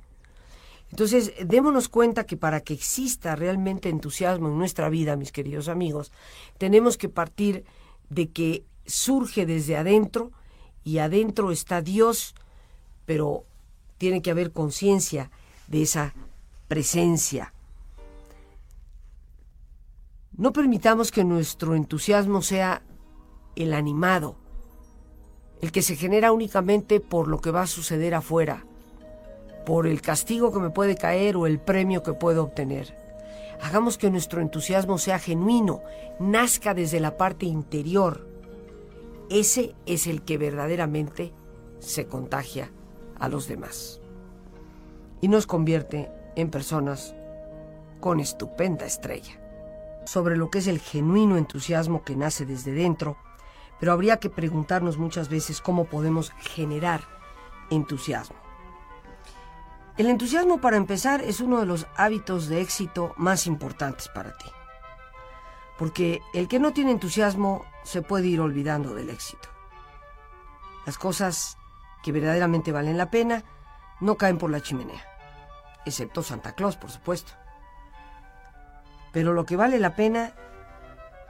Entonces, 0.91 1.33
démonos 1.45 1.89
cuenta 1.89 2.25
que 2.25 2.38
para 2.38 2.61
que 2.61 2.73
exista 2.73 3.35
realmente 3.35 3.89
entusiasmo 3.89 4.47
en 4.47 4.57
nuestra 4.57 4.89
vida, 4.89 5.15
mis 5.15 5.31
queridos 5.31 5.67
amigos, 5.67 6.11
tenemos 6.57 6.97
que 6.97 7.09
partir 7.09 7.65
de 8.09 8.29
que 8.29 8.65
surge 8.85 9.45
desde 9.45 9.77
adentro 9.77 10.31
y 10.83 10.97
adentro 10.97 11.51
está 11.51 11.81
Dios, 11.81 12.33
pero 13.05 13.45
tiene 13.97 14.21
que 14.21 14.31
haber 14.31 14.51
conciencia 14.51 15.29
de 15.67 15.83
esa 15.83 16.13
presencia. 16.67 17.53
No 20.39 20.53
permitamos 20.53 21.12
que 21.12 21.25
nuestro 21.25 21.75
entusiasmo 21.75 22.41
sea 22.41 22.81
el 23.58 23.74
animado, 23.74 24.38
el 25.62 25.74
que 25.74 25.81
se 25.81 25.98
genera 25.98 26.31
únicamente 26.31 27.01
por 27.01 27.27
lo 27.27 27.41
que 27.41 27.51
va 27.51 27.63
a 27.63 27.67
suceder 27.67 28.15
afuera, 28.15 28.65
por 29.65 29.86
el 29.86 30.01
castigo 30.01 30.53
que 30.53 30.60
me 30.60 30.69
puede 30.69 30.96
caer 30.96 31.36
o 31.36 31.46
el 31.46 31.60
premio 31.60 32.03
que 32.03 32.13
puedo 32.13 32.41
obtener. 32.41 32.96
Hagamos 33.62 33.98
que 33.98 34.10
nuestro 34.10 34.39
entusiasmo 34.39 34.98
sea 34.98 35.19
genuino, 35.19 35.81
nazca 36.22 36.74
desde 36.74 37.01
la 37.01 37.17
parte 37.17 37.46
interior. 37.46 38.25
Ese 39.29 39.75
es 39.86 40.08
el 40.08 40.22
que 40.22 40.38
verdaderamente 40.38 41.34
se 41.79 42.08
contagia 42.08 42.72
a 43.19 43.27
los 43.27 43.50
demás 43.50 44.00
y 45.19 45.27
nos 45.27 45.46
convierte 45.46 46.10
en 46.38 46.50
personas 46.50 47.13
con 48.00 48.22
estupenda 48.22 48.86
estrella 48.86 49.49
sobre 50.10 50.36
lo 50.36 50.50
que 50.50 50.58
es 50.58 50.66
el 50.66 50.80
genuino 50.80 51.38
entusiasmo 51.38 52.04
que 52.04 52.16
nace 52.16 52.44
desde 52.44 52.72
dentro, 52.72 53.16
pero 53.80 53.92
habría 53.92 54.18
que 54.18 54.32
preguntarnos 54.32 54.98
muchas 54.98 55.30
veces 55.30 55.62
cómo 55.62 55.86
podemos 55.86 56.32
generar 56.39 57.01
entusiasmo. 57.70 58.36
El 59.98 60.08
entusiasmo, 60.08 60.60
para 60.62 60.78
empezar, 60.78 61.22
es 61.22 61.42
uno 61.42 61.60
de 61.60 61.68
los 61.68 61.86
hábitos 61.96 62.48
de 62.48 62.60
éxito 62.60 63.13
más 63.18 63.46
importantes 63.46 64.08
para 64.08 64.36
ti. 64.36 64.50
Porque 65.78 66.22
el 66.34 66.48
que 66.48 66.58
no 66.58 66.74
tiene 66.74 66.89
entusiasmo 66.89 67.63
se 67.84 68.01
puede 68.01 68.30
ir 68.30 68.42
olvidando 68.42 68.96
del 68.96 69.12
éxito. 69.12 69.48
Las 70.88 70.98
cosas 70.98 71.56
que 72.01 72.12
verdaderamente 72.12 72.72
valen 72.72 72.98
la 72.98 73.12
pena 73.12 73.44
no 74.00 74.16
caen 74.16 74.39
por 74.39 74.50
la 74.50 74.62
chimenea, 74.62 75.06
excepto 75.86 76.24
Santa 76.24 76.54
Claus, 76.54 76.78
por 76.78 76.89
supuesto. 76.89 77.34
Pero 79.12 79.34
lo 79.34 79.46
que 79.46 79.56
vale 79.56 79.80
la 79.80 79.96
pena 79.96 80.34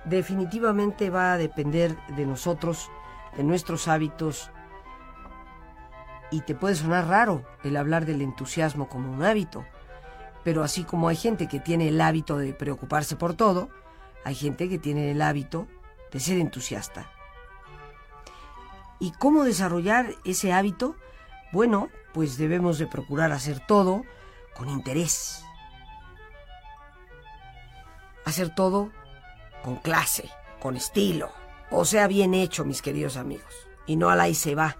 definitivamente 0.06 1.10
va 1.10 1.34
a 1.34 1.38
depender 1.38 1.98
de 2.16 2.26
nosotros, 2.26 2.90
de 3.36 3.44
nuestros 3.44 3.88
hábitos. 3.88 4.52
Y 6.32 6.42
te 6.42 6.56
puede 6.56 6.76
sonar 6.76 7.08
raro 7.08 7.44
el 7.64 7.78
hablar 7.78 8.06
del 8.06 8.22
entusiasmo 8.22 8.88
como 8.88 9.12
un 9.12 9.24
hábito, 9.24 9.66
pero 10.44 10.64
así 10.64 10.84
como 10.84 11.08
hay 11.08 11.16
gente 11.16 11.48
que 11.48 11.60
tiene 11.60 11.90
el 11.90 12.00
hábito 12.02 12.38
de 12.38 12.54
preocuparse 12.54 13.16
por 13.16 13.34
todo, 13.34 13.70
hay 14.24 14.36
gente 14.36 14.70
que 14.70 14.78
tiene 14.78 15.12
el 15.12 15.22
hábito 15.22 15.68
de 16.12 16.20
ser 16.20 16.38
entusiasta. 16.38 17.10
¿Y 19.00 19.12
cómo 19.12 19.44
desarrollar 19.44 20.14
ese 20.26 20.52
hábito? 20.52 20.96
Bueno, 21.52 21.90
pues 22.14 22.38
debemos 22.38 22.78
de 22.78 22.88
procurar 22.88 23.32
hacer 23.32 23.66
todo 23.66 24.04
con 24.56 24.70
interés, 24.70 25.46
hacer 28.30 28.54
todo 28.54 28.92
con 29.64 29.76
clase, 29.78 30.30
con 30.60 30.76
estilo, 30.76 31.32
o 31.72 31.86
sea, 31.86 32.08
bien 32.08 32.34
hecho, 32.34 32.66
mis 32.66 32.82
queridos 32.82 33.18
amigos, 33.18 33.54
y 33.86 33.96
no 33.96 34.10
a 34.10 34.16
la 34.16 34.28
y 34.30 34.36
se 34.36 34.56
va. 34.56 34.78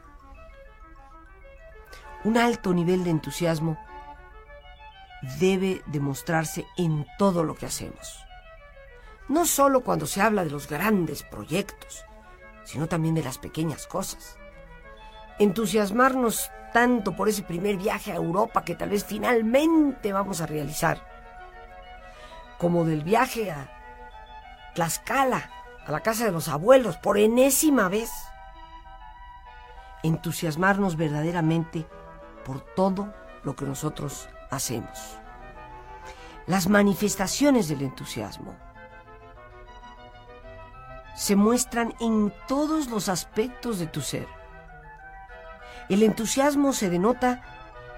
Un 2.24 2.38
alto 2.38 2.74
nivel 2.74 3.04
de 3.04 3.12
entusiasmo 3.12 3.78
debe 5.40 5.82
demostrarse 5.88 6.66
en 6.78 7.06
todo 7.18 7.44
lo 7.44 7.56
que 7.56 7.66
hacemos. 7.66 8.26
no 9.30 9.46
solo 9.46 9.82
cuando 9.82 10.08
se 10.08 10.22
habla 10.22 10.44
de 10.44 10.50
los 10.50 10.68
grandes 10.68 11.24
proyectos, 11.24 12.04
sino 12.64 12.88
también 12.88 13.16
de 13.16 13.24
las 13.24 13.38
pequeñas 13.38 13.88
cosas. 13.88 14.38
Entusiasmarnos 15.38 16.52
tanto 16.74 17.16
por 17.16 17.30
ese 17.30 17.44
primer 17.44 17.78
viaje 17.78 18.12
a 18.12 18.16
Europa 18.16 18.64
que 18.64 18.76
tal 18.76 18.90
vez 18.90 19.06
finalmente 19.06 20.12
vamos 20.12 20.42
a 20.42 20.48
realizar, 20.48 21.19
como 22.60 22.86
del 22.86 23.04
viaje 23.04 23.50
a 23.50 23.68
Tlaxcala, 24.76 25.50
a 25.88 25.92
la 25.92 26.02
casa 26.02 26.26
de 26.26 26.32
los 26.32 26.50
abuelos, 26.50 26.98
por 26.98 27.18
enésima 27.18 27.90
vez. 27.90 28.12
Entusiasmarnos 30.04 30.96
verdaderamente 30.96 31.88
por 32.46 32.62
todo 32.62 33.12
lo 33.44 33.56
que 33.56 33.66
nosotros 33.66 34.30
hacemos. 34.52 35.18
Las 36.46 36.68
manifestaciones 36.68 37.70
del 37.70 37.82
entusiasmo 37.82 38.56
se 41.16 41.36
muestran 41.36 41.94
en 42.00 42.34
todos 42.48 42.90
los 42.90 43.10
aspectos 43.10 43.80
de 43.80 43.88
tu 43.88 44.02
ser. 44.02 44.28
El 45.90 46.04
entusiasmo 46.04 46.74
se 46.74 46.90
denota 46.90 47.42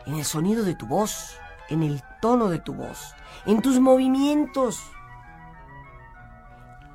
en 0.05 0.15
el 0.15 0.25
sonido 0.25 0.63
de 0.63 0.75
tu 0.75 0.87
voz, 0.87 1.37
en 1.71 1.83
el 1.83 2.03
tono 2.21 2.49
de 2.49 2.59
tu 2.59 2.73
voz, 2.73 3.15
en 3.45 3.61
tus 3.61 3.79
movimientos, 3.79 4.83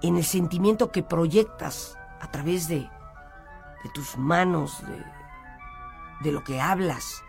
en 0.03 0.17
el 0.17 0.25
sentimiento 0.25 0.93
que 0.93 1.03
proyectas 1.03 1.99
a 2.21 2.31
través 2.31 2.69
de, 2.69 2.89
tus 3.95 4.19
manos, 4.19 4.83
de 6.21 6.33
lo 6.33 6.43
que 6.45 6.61
hablas, 6.61 7.23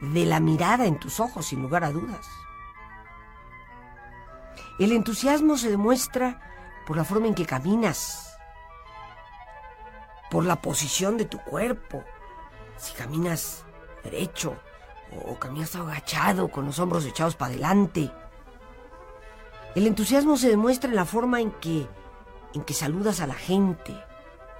de 0.00 0.24
la 0.24 0.40
mirada 0.40 0.86
en 0.86 0.98
tus 0.98 1.20
ojos, 1.20 1.46
sin 1.46 1.60
lugar 1.60 1.84
a 1.84 1.90
dudas. 1.90 2.26
El 4.78 4.92
entusiasmo 4.92 5.56
se 5.56 5.70
demuestra 5.70 6.40
por 6.86 6.96
la 6.96 7.04
forma 7.04 7.26
en 7.26 7.34
que 7.34 7.46
caminas, 7.46 8.38
por 10.30 10.44
la 10.44 10.56
posición 10.56 11.16
de 11.16 11.24
tu 11.24 11.38
cuerpo. 11.38 12.02
Si 12.76 12.94
caminas 12.94 13.64
derecho 14.02 14.56
o 15.26 15.38
caminas 15.38 15.74
agachado 15.76 16.48
con 16.48 16.66
los 16.66 16.78
hombros 16.78 17.04
echados 17.06 17.36
para 17.36 17.52
adelante. 17.52 18.10
El 19.74 19.86
entusiasmo 19.86 20.36
se 20.36 20.48
demuestra 20.48 20.90
en 20.90 20.96
la 20.96 21.04
forma 21.04 21.40
en 21.40 21.50
que 21.52 21.88
en 22.54 22.62
que 22.62 22.74
saludas 22.74 23.20
a 23.20 23.26
la 23.26 23.34
gente, 23.34 23.94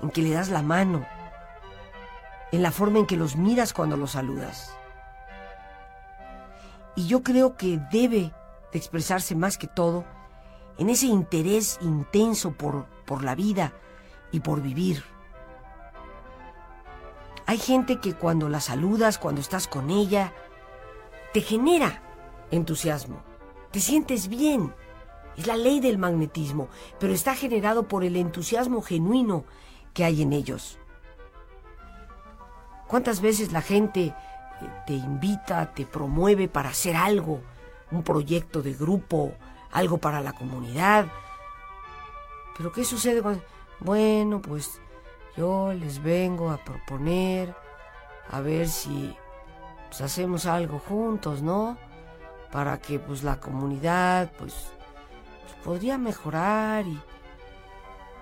en 0.00 0.10
que 0.10 0.22
le 0.22 0.30
das 0.30 0.50
la 0.50 0.62
mano, 0.62 1.06
en 2.52 2.62
la 2.62 2.72
forma 2.72 2.98
en 2.98 3.06
que 3.06 3.16
los 3.16 3.36
miras 3.36 3.72
cuando 3.72 3.96
los 3.96 4.12
saludas. 4.12 4.76
Y 6.96 7.06
yo 7.06 7.22
creo 7.22 7.56
que 7.56 7.80
debe 7.90 8.32
de 8.72 8.78
expresarse 8.78 9.34
más 9.34 9.58
que 9.58 9.68
todo 9.68 10.04
en 10.78 10.90
ese 10.90 11.06
interés 11.06 11.78
intenso 11.80 12.52
por, 12.52 12.86
por 13.04 13.22
la 13.22 13.34
vida 13.34 13.72
y 14.32 14.40
por 14.40 14.60
vivir. 14.60 15.04
Hay 17.46 17.58
gente 17.58 18.00
que 18.00 18.14
cuando 18.14 18.48
la 18.48 18.60
saludas, 18.60 19.18
cuando 19.18 19.40
estás 19.40 19.68
con 19.68 19.90
ella, 19.90 20.32
te 21.34 21.40
genera 21.40 22.00
entusiasmo. 22.52 23.20
Te 23.72 23.80
sientes 23.80 24.28
bien. 24.28 24.72
Es 25.36 25.48
la 25.48 25.56
ley 25.56 25.80
del 25.80 25.98
magnetismo, 25.98 26.68
pero 27.00 27.12
está 27.12 27.34
generado 27.34 27.88
por 27.88 28.04
el 28.04 28.14
entusiasmo 28.14 28.82
genuino 28.82 29.44
que 29.92 30.04
hay 30.04 30.22
en 30.22 30.32
ellos. 30.32 30.78
¿Cuántas 32.86 33.20
veces 33.20 33.50
la 33.50 33.62
gente 33.62 34.04
eh, 34.04 34.14
te 34.86 34.92
invita, 34.92 35.74
te 35.74 35.86
promueve 35.86 36.46
para 36.46 36.68
hacer 36.68 36.94
algo, 36.94 37.40
un 37.90 38.04
proyecto 38.04 38.62
de 38.62 38.74
grupo, 38.74 39.32
algo 39.72 39.98
para 39.98 40.20
la 40.20 40.34
comunidad? 40.34 41.08
Pero 42.56 42.70
¿qué 42.70 42.84
sucede 42.84 43.22
cuando... 43.22 43.42
Bueno, 43.80 44.40
pues 44.40 44.80
yo 45.36 45.72
les 45.72 46.00
vengo 46.00 46.52
a 46.52 46.58
proponer 46.58 47.56
a 48.30 48.40
ver 48.40 48.68
si 48.68 49.16
pues, 49.96 50.10
hacemos 50.10 50.46
algo 50.46 50.80
juntos, 50.80 51.40
¿no? 51.40 51.78
Para 52.50 52.80
que 52.80 52.98
pues 52.98 53.22
la 53.22 53.38
comunidad 53.38 54.32
pues, 54.36 54.72
pues 55.42 55.54
podría 55.64 55.98
mejorar 55.98 56.84
y 56.84 57.00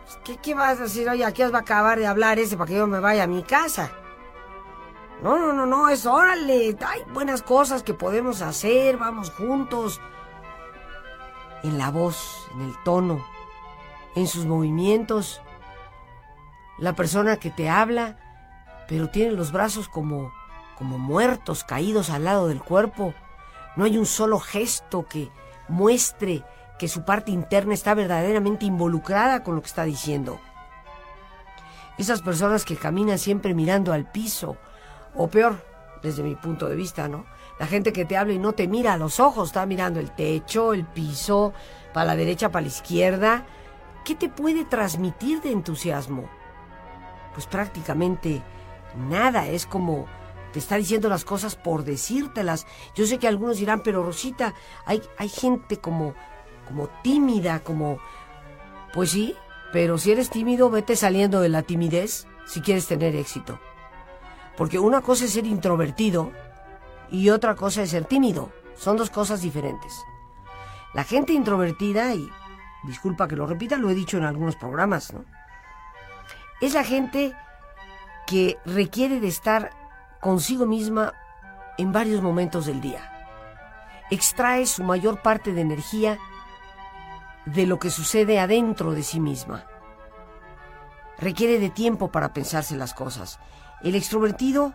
pues, 0.05 0.19
¿qué, 0.23 0.37
¿qué, 0.37 0.55
vas 0.55 0.79
a 0.79 0.83
decir? 0.83 1.09
Oye, 1.09 1.25
aquí 1.25 1.43
os 1.43 1.51
va 1.51 1.59
a 1.59 1.63
acabar 1.63 1.99
de 1.99 2.07
hablar 2.07 2.39
ese 2.39 2.59
para 2.59 2.69
que 2.69 2.77
yo 2.77 2.87
me 2.87 3.01
vaya 3.01 3.23
a 3.23 3.27
mi 3.27 3.43
casa. 3.43 3.91
No, 5.23 5.39
no, 5.39 5.55
no, 5.55 5.65
no, 5.65 5.89
es 5.89 6.05
órale, 6.05 6.77
hay 6.87 7.01
buenas 7.15 7.43
cosas 7.43 7.83
que 7.83 7.95
podemos 7.95 8.43
hacer, 8.43 8.99
vamos 8.99 9.31
juntos. 9.31 9.99
En 11.63 11.79
la 11.79 11.91
voz, 11.91 12.49
en 12.55 12.69
el 12.69 12.75
tono, 12.85 13.25
en 14.15 14.27
sus 14.27 14.45
movimientos 14.45 15.41
la 16.77 16.95
persona 16.95 17.39
que 17.39 17.51
te 17.51 17.71
habla, 17.71 18.19
pero 18.89 19.09
tiene 19.09 19.33
los 19.33 19.53
brazos 19.53 19.89
como, 19.89 20.33
como 20.83 20.99
muertos, 20.99 21.63
caídos 21.63 22.11
al 22.11 22.25
lado 22.25 22.49
del 22.49 22.61
cuerpo. 22.61 23.15
No 23.77 23.85
hay 23.85 23.97
un 23.97 24.05
solo 24.05 24.41
gesto 24.41 25.07
que 25.07 25.31
muestre 25.69 26.43
que 26.77 26.89
su 26.89 27.05
parte 27.05 27.31
interna 27.31 27.73
está 27.73 27.95
verdaderamente 27.95 28.65
involucrada 28.65 29.45
con 29.45 29.55
lo 29.55 29.63
que 29.63 29.69
está 29.69 29.85
diciendo. 29.85 30.41
Esas 31.99 32.21
personas 32.21 32.65
que 32.65 32.75
caminan 32.75 33.21
siempre 33.21 33.55
mirando 33.55 33.93
al 33.93 34.11
piso, 34.11 34.57
o 35.15 35.29
peor, 35.29 35.65
desde 36.03 36.25
mi 36.25 36.35
punto 36.35 36.69
de 36.69 36.75
vista, 36.75 37.07
¿no? 37.07 37.27
La 37.61 37.67
gente 37.67 37.93
que 37.93 38.05
te 38.05 38.17
habla 38.17 38.33
y 38.33 38.41
no 38.41 38.53
te 38.53 38.67
mira 38.67 38.95
a 38.95 38.99
los 38.99 39.21
ojos, 39.21 39.51
está 39.51 39.65
mirando 39.67 40.01
el 40.01 40.11
techo, 40.11 40.73
el 40.73 40.85
piso, 40.85 41.53
para 41.95 42.07
la 42.07 42.17
derecha, 42.17 42.51
para 42.51 42.63
la 42.63 42.73
izquierda. 42.73 43.47
¿Qué 44.05 44.17
te 44.17 44.29
puede 44.29 44.65
transmitir 44.65 45.43
de 45.43 45.53
entusiasmo? 45.53 46.29
pues 47.33 47.47
prácticamente 47.47 48.43
nada, 48.97 49.47
es 49.49 49.67
como 49.67 50.07
te 50.53 50.59
está 50.59 50.77
diciendo 50.77 51.09
las 51.09 51.25
cosas 51.25 51.57
por 51.57 51.85
decírtelas. 51.85 52.67
Yo 52.95 53.07
sé 53.07 53.19
que 53.19 53.29
algunos 53.29 53.59
dirán, 53.59 53.83
pero 53.83 54.03
Rosita, 54.03 54.55
hay, 54.87 55.03
hay 55.19 55.29
gente 55.29 55.79
como, 55.79 56.15
como 56.67 56.89
tímida, 57.03 57.61
como... 57.61 57.99
Pues 58.93 59.11
sí, 59.11 59.35
pero 59.73 59.97
si 59.99 60.13
eres 60.13 60.31
tímido, 60.31 60.71
vete 60.71 60.97
saliendo 60.97 61.41
de 61.41 61.49
la 61.49 61.63
timidez 61.63 62.27
si 62.47 62.61
quieres 62.61 62.87
tener 62.87 63.17
éxito. 63.17 63.59
Porque 64.57 64.79
una 64.79 65.01
cosa 65.01 65.25
es 65.25 65.33
ser 65.33 65.47
introvertido 65.47 66.31
y 67.11 67.31
otra 67.31 67.55
cosa 67.55 67.83
es 67.83 67.91
ser 67.91 68.05
tímido. 68.05 68.53
Son 68.77 68.97
dos 68.97 69.11
cosas 69.11 69.41
diferentes. 69.41 69.95
La 70.93 71.05
gente 71.05 71.33
introvertida, 71.33 72.15
y 72.15 72.29
disculpa 72.85 73.27
que 73.27 73.37
lo 73.37 73.47
repita, 73.47 73.79
lo 73.79 73.89
he 73.89 73.95
dicho 73.95 74.19
en 74.19 74.25
algunos 74.25 74.57
programas, 74.57 75.15
¿no? 75.15 75.25
es 76.63 76.75
la 76.75 76.85
gente 76.85 77.35
que 78.25 78.57
requiere 78.65 79.19
de 79.19 79.27
estar 79.27 79.71
consigo 80.23 80.65
misma 80.65 81.13
en 81.77 81.93
varios 81.93 82.23
momentos 82.23 82.65
del 82.65 82.81
día. 82.81 83.11
Extrae 84.11 84.65
su 84.67 84.85
mayor 84.85 85.21
parte 85.21 85.53
de 85.53 85.61
energía 85.61 86.19
de 87.45 87.67
lo 87.67 87.79
que 87.79 87.91
sucede 87.91 88.39
adentro 88.39 88.93
de 88.93 89.03
sí 89.03 89.21
misma. 89.21 89.67
Requiere 91.19 91.59
de 91.59 91.69
tiempo 91.69 92.11
para 92.11 92.33
pensarse 92.33 92.77
las 92.77 92.95
cosas. 92.95 93.41
El 93.83 93.97
extrovertido 93.97 94.73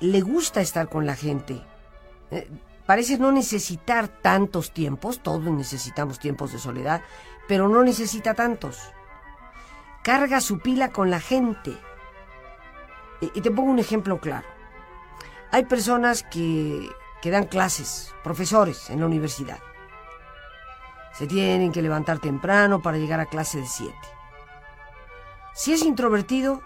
le 0.00 0.20
gusta 0.20 0.60
estar 0.60 0.88
con 0.88 1.06
la 1.06 1.16
gente. 1.16 1.64
Eh, 2.30 2.50
parece 2.86 3.18
no 3.18 3.32
necesitar 3.32 4.08
tantos 4.08 4.72
tiempos, 4.72 5.20
todos 5.20 5.42
necesitamos 5.44 6.18
tiempos 6.18 6.52
de 6.52 6.58
soledad, 6.58 7.00
pero 7.48 7.68
no 7.68 7.82
necesita 7.82 8.34
tantos 8.34 8.78
carga 10.04 10.42
su 10.42 10.58
pila 10.58 10.92
con 10.92 11.10
la 11.10 11.18
gente. 11.18 11.74
Y, 13.20 13.40
te 13.40 13.50
pongo 13.50 13.70
un 13.70 13.78
ejemplo 13.78 14.18
claro. 14.20 14.46
Hay 15.50 15.64
personas 15.64 16.22
que, 16.24 16.90
que 17.22 17.30
dan 17.30 17.44
clases, 17.44 18.12
profesores 18.22 18.90
en 18.90 19.00
la 19.00 19.06
universidad. 19.06 19.58
Se 21.12 21.26
tienen 21.26 21.72
que 21.72 21.82
levantar 21.82 22.18
temprano 22.18 22.82
para 22.82 22.98
llegar 22.98 23.20
a 23.20 23.26
clase 23.26 23.58
de 23.58 23.66
7. 23.66 23.94
Si 25.54 25.72
es 25.72 25.82
introvertido, 25.82 26.62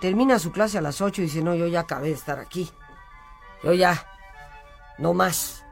termina 0.00 0.38
su 0.38 0.50
clase 0.50 0.78
a 0.78 0.80
las 0.80 1.02
8 1.02 1.20
y 1.20 1.24
dice, 1.24 1.42
no, 1.42 1.54
yo 1.54 1.66
ya 1.66 1.80
acabé 1.80 2.08
de 2.08 2.14
estar 2.14 2.38
aquí. 2.38 2.70
Yo 3.62 3.74
ya, 3.74 4.06
no 4.96 5.12
más. 5.12 5.64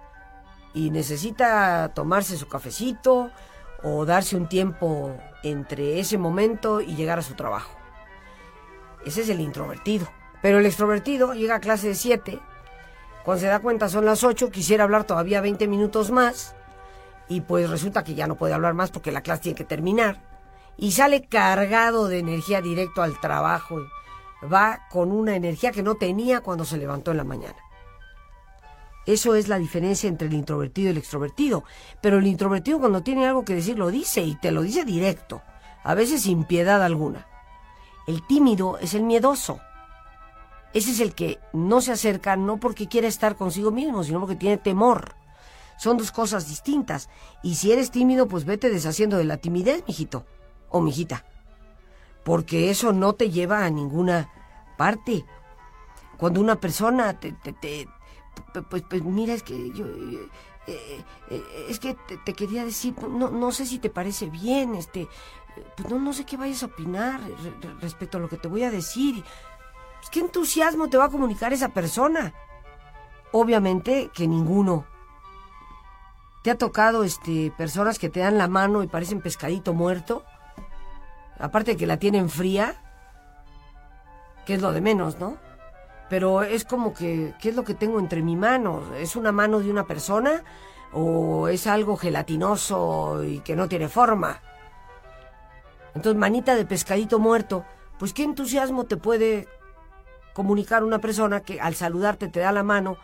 Y 0.75 0.91
necesita 0.91 1.93
tomarse 1.95 2.37
su 2.37 2.47
cafecito 2.47 3.31
o 3.83 4.05
darse 4.05 4.37
un 4.37 4.49
tiempo 4.49 5.17
entre 5.43 5.99
ese 5.99 6.19
momento 6.19 6.81
y 6.81 6.95
llegar 6.95 7.19
a 7.19 7.23
su 7.23 7.35
trabajo. 7.35 7.73
Ese 9.07 9.23
es 9.23 9.29
el 9.31 9.41
introvertido. 9.41 10.07
Pero 10.43 10.59
el 10.59 10.67
extrovertido 10.67 11.35
llega 11.35 11.57
a 11.57 11.61
clase 11.61 11.89
de 11.89 11.95
7, 11.95 12.41
cuando 13.29 13.43
se 13.43 13.49
da 13.49 13.61
cuenta 13.61 13.91
son 13.91 14.07
las 14.07 14.25
8, 14.25 14.51
quisiera 14.51 14.85
hablar 14.85 15.05
todavía 15.05 15.43
20 15.43 15.69
minutos 15.69 16.11
más 16.11 16.55
y 17.29 17.43
pues 17.43 17.69
resulta 17.69 18.03
que 18.03 18.15
ya 18.15 18.27
no 18.27 18.37
puede 18.37 18.55
hablar 18.55 18.73
más 18.73 18.91
porque 18.91 19.13
la 19.13 19.21
clase 19.21 19.43
tiene 19.43 19.57
que 19.57 19.65
terminar 19.65 20.23
y 20.79 20.93
sale 20.93 21.27
cargado 21.27 22.09
de 22.09 22.21
energía 22.21 22.63
directo 22.63 23.03
al 23.03 23.21
trabajo. 23.21 23.83
Va 24.51 24.87
con 24.89 25.13
una 25.13 25.37
energía 25.37 25.73
que 25.73 25.83
no 25.83 25.97
tenía 25.97 26.41
cuando 26.41 26.65
se 26.65 26.79
levantó 26.79 27.11
en 27.11 27.19
la 27.19 27.25
mañana. 27.25 27.59
Eso 29.05 29.35
es 29.35 29.49
la 29.49 29.59
diferencia 29.59 30.09
entre 30.09 30.29
el 30.29 30.35
introvertido 30.35 30.89
y 30.89 30.93
el 30.93 30.97
extrovertido. 30.99 31.65
Pero 32.01 32.17
el 32.19 32.27
introvertido 32.27 32.79
cuando 32.79 33.03
tiene 33.03 33.27
algo 33.27 33.45
que 33.45 33.55
decir 33.55 33.79
lo 33.79 33.91
dice 33.91 34.23
y 34.23 34.37
te 34.37 34.53
lo 34.53 34.63
dice 34.63 34.87
directo, 34.87 35.43
a 35.85 35.95
veces 35.95 36.23
sin 36.23 36.45
piedad 36.45 36.83
alguna. 36.83 37.27
El 38.07 38.27
tímido 38.27 38.79
es 38.79 38.95
el 38.95 39.03
miedoso. 39.03 39.61
Ese 40.75 40.91
es 40.91 41.01
el 41.01 41.15
que 41.15 41.39
no 41.53 41.81
se 41.81 41.93
acerca 41.93 42.37
no 42.37 42.59
porque 42.59 42.89
quiera 42.89 43.09
estar 43.09 43.37
consigo 43.37 43.71
mismo, 43.71 44.05
sino 44.05 44.21
porque 44.21 44.37
tiene 44.37 44.59
temor. 44.59 45.15
Son 45.79 45.97
dos 45.97 46.13
cosas 46.13 46.49
distintas. 46.49 47.09
Y 47.43 47.55
si 47.55 47.73
eres 47.73 47.91
tímido, 47.91 48.27
pues 48.29 48.45
vete 48.45 48.69
deshaciendo 48.69 49.17
de 49.17 49.25
la 49.25 49.39
timidez, 49.39 49.85
mijito 49.87 50.27
o 50.69 50.81
mijita. 50.81 51.25
Porque 52.25 52.71
eso 52.71 52.93
no 52.93 53.15
te 53.15 53.31
lleva 53.31 53.65
a 53.65 53.71
ninguna 53.71 54.31
parte. 54.77 55.25
Cuando 56.19 56.41
una 56.41 56.61
persona 56.61 57.19
te, 57.19 57.33
te, 57.33 57.89
pues, 58.69 58.83
pues, 58.89 59.03
mira, 59.05 59.35
es 59.35 59.43
que 59.43 59.71
yo, 59.71 59.87
eh, 59.87 61.03
eh, 61.31 61.67
es 61.69 61.79
que 61.79 61.97
te, 62.25 62.35
quería 62.35 62.65
decir, 62.65 62.95
no, 63.03 63.31
no 63.31 63.53
sé 63.53 63.65
si 63.65 63.79
te 63.79 63.89
parece 63.89 64.27
bien, 64.27 64.75
este, 64.75 65.09
pues 65.77 65.89
no, 65.89 65.99
no 65.99 66.13
sé 66.13 66.25
qué 66.25 66.37
vayas 66.37 66.63
a 66.63 66.67
opinar 66.67 67.21
respecto 67.81 68.19
a 68.19 68.21
lo 68.21 68.29
que 68.29 68.37
te 68.37 68.49
voy 68.49 68.65
a 68.65 68.71
decir. 68.71 69.25
Pues, 69.99 70.11
¿Qué 70.11 70.21
entusiasmo 70.21 70.89
te 70.89 70.97
va 70.97 71.07
a 71.07 71.11
comunicar 71.11 71.53
esa 71.53 71.69
persona? 71.71 72.33
Obviamente 73.33 74.11
que 74.15 74.27
ninguno. 74.27 74.87
¿Te 76.43 76.51
ha 76.51 76.59
tocado 76.59 77.05
este, 77.05 77.53
personas 77.57 77.99
que 77.99 78.09
te 78.09 78.21
dan 78.21 78.39
la 78.39 78.49
mano 78.49 78.83
y 78.83 78.87
parecen 78.87 79.21
pescadito 79.21 79.75
muerto? 79.75 80.25
Aparte 81.39 81.73
de 81.73 81.77
que 81.77 81.87
la 81.87 81.99
tienen 81.99 82.31
fría, 82.31 82.81
que 84.47 84.55
es 84.55 84.63
lo 84.63 84.73
de 84.73 84.81
menos, 84.81 85.19
¿no? 85.19 85.37
Pero 86.09 86.43
es 86.43 86.65
como 86.65 86.95
que, 86.95 87.35
¿qué 87.41 87.51
es 87.51 87.57
lo 87.57 87.65
que 87.65 87.75
tengo 87.75 87.99
entre 87.99 88.23
mi 88.23 88.35
mano? 88.35 88.83
¿Es 88.97 89.15
una 89.15 89.31
mano 89.31 89.61
de 89.61 89.71
una 89.71 89.85
persona 89.85 90.43
o 90.93 91.49
es 91.49 91.67
algo 91.67 91.97
gelatinoso 91.97 93.23
y 93.25 93.41
que 93.41 93.57
no 93.57 93.69
tiene 93.69 93.89
forma? 93.89 94.41
Entonces, 95.95 96.19
manita 96.19 96.55
de 96.55 96.65
pescadito 96.65 97.19
muerto, 97.19 97.65
pues 97.99 98.15
qué 98.15 98.23
entusiasmo 98.23 98.85
te 98.85 98.97
puede 98.97 99.49
comunicar 100.39 100.85
una 100.85 101.01
persona 101.01 101.41
que 101.41 101.61
al 101.61 101.75
saludarte 101.75 102.29
te 102.29 102.39
da 102.39 102.53
la 102.53 102.63
mano 102.63 102.97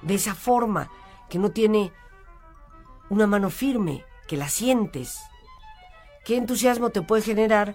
de 0.00 0.14
esa 0.14 0.34
forma, 0.34 0.90
que 1.28 1.38
no 1.38 1.50
tiene 1.50 1.92
una 3.10 3.26
mano 3.26 3.50
firme, 3.50 4.02
que 4.26 4.38
la 4.38 4.48
sientes. 4.48 5.20
¿Qué 6.24 6.38
entusiasmo 6.38 6.88
te 6.88 7.02
puede 7.02 7.20
generar 7.20 7.68
eh, 7.68 7.74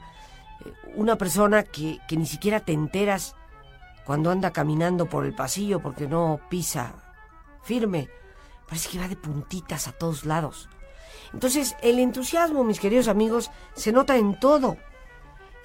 una 0.96 1.20
persona 1.20 1.62
que, 1.62 2.00
que 2.08 2.18
ni 2.18 2.26
siquiera 2.26 2.62
te 2.62 2.74
enteras 2.74 3.36
cuando 4.08 4.32
anda 4.32 4.50
caminando 4.50 5.06
por 5.06 5.24
el 5.28 5.36
pasillo 5.36 5.84
porque 5.84 6.08
no 6.08 6.40
pisa 6.50 6.96
firme? 7.62 8.10
Parece 8.68 8.90
que 8.90 8.98
va 8.98 9.08
de 9.08 9.18
puntitas 9.18 9.88
a 9.88 9.92
todos 9.92 10.26
lados. 10.26 10.68
Entonces, 11.32 11.76
el 11.84 12.00
entusiasmo, 12.00 12.64
mis 12.64 12.80
queridos 12.80 13.08
amigos, 13.08 13.52
se 13.76 13.92
nota 13.92 14.18
en 14.18 14.40
todo. 14.40 14.78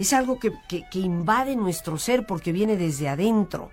Es 0.00 0.14
algo 0.14 0.38
que, 0.38 0.54
invade 0.94 1.54
nuestro 1.56 1.98
ser 1.98 2.24
porque 2.24 2.52
viene 2.52 2.78
desde 2.78 3.10
adentro. 3.10 3.70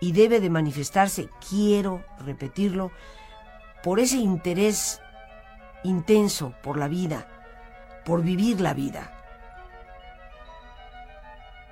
Y 0.00 0.12
debe 0.12 0.38
de 0.38 0.50
manifestarse, 0.50 1.30
quiero 1.48 2.04
repetirlo, 2.18 2.90
por 3.82 4.00
ese 4.00 4.18
interés 4.18 5.00
intenso 5.82 6.52
por 6.62 6.76
la 6.76 6.88
vida, 6.88 7.26
por 8.04 8.22
vivir 8.22 8.60
la 8.60 8.74
vida. 8.74 9.14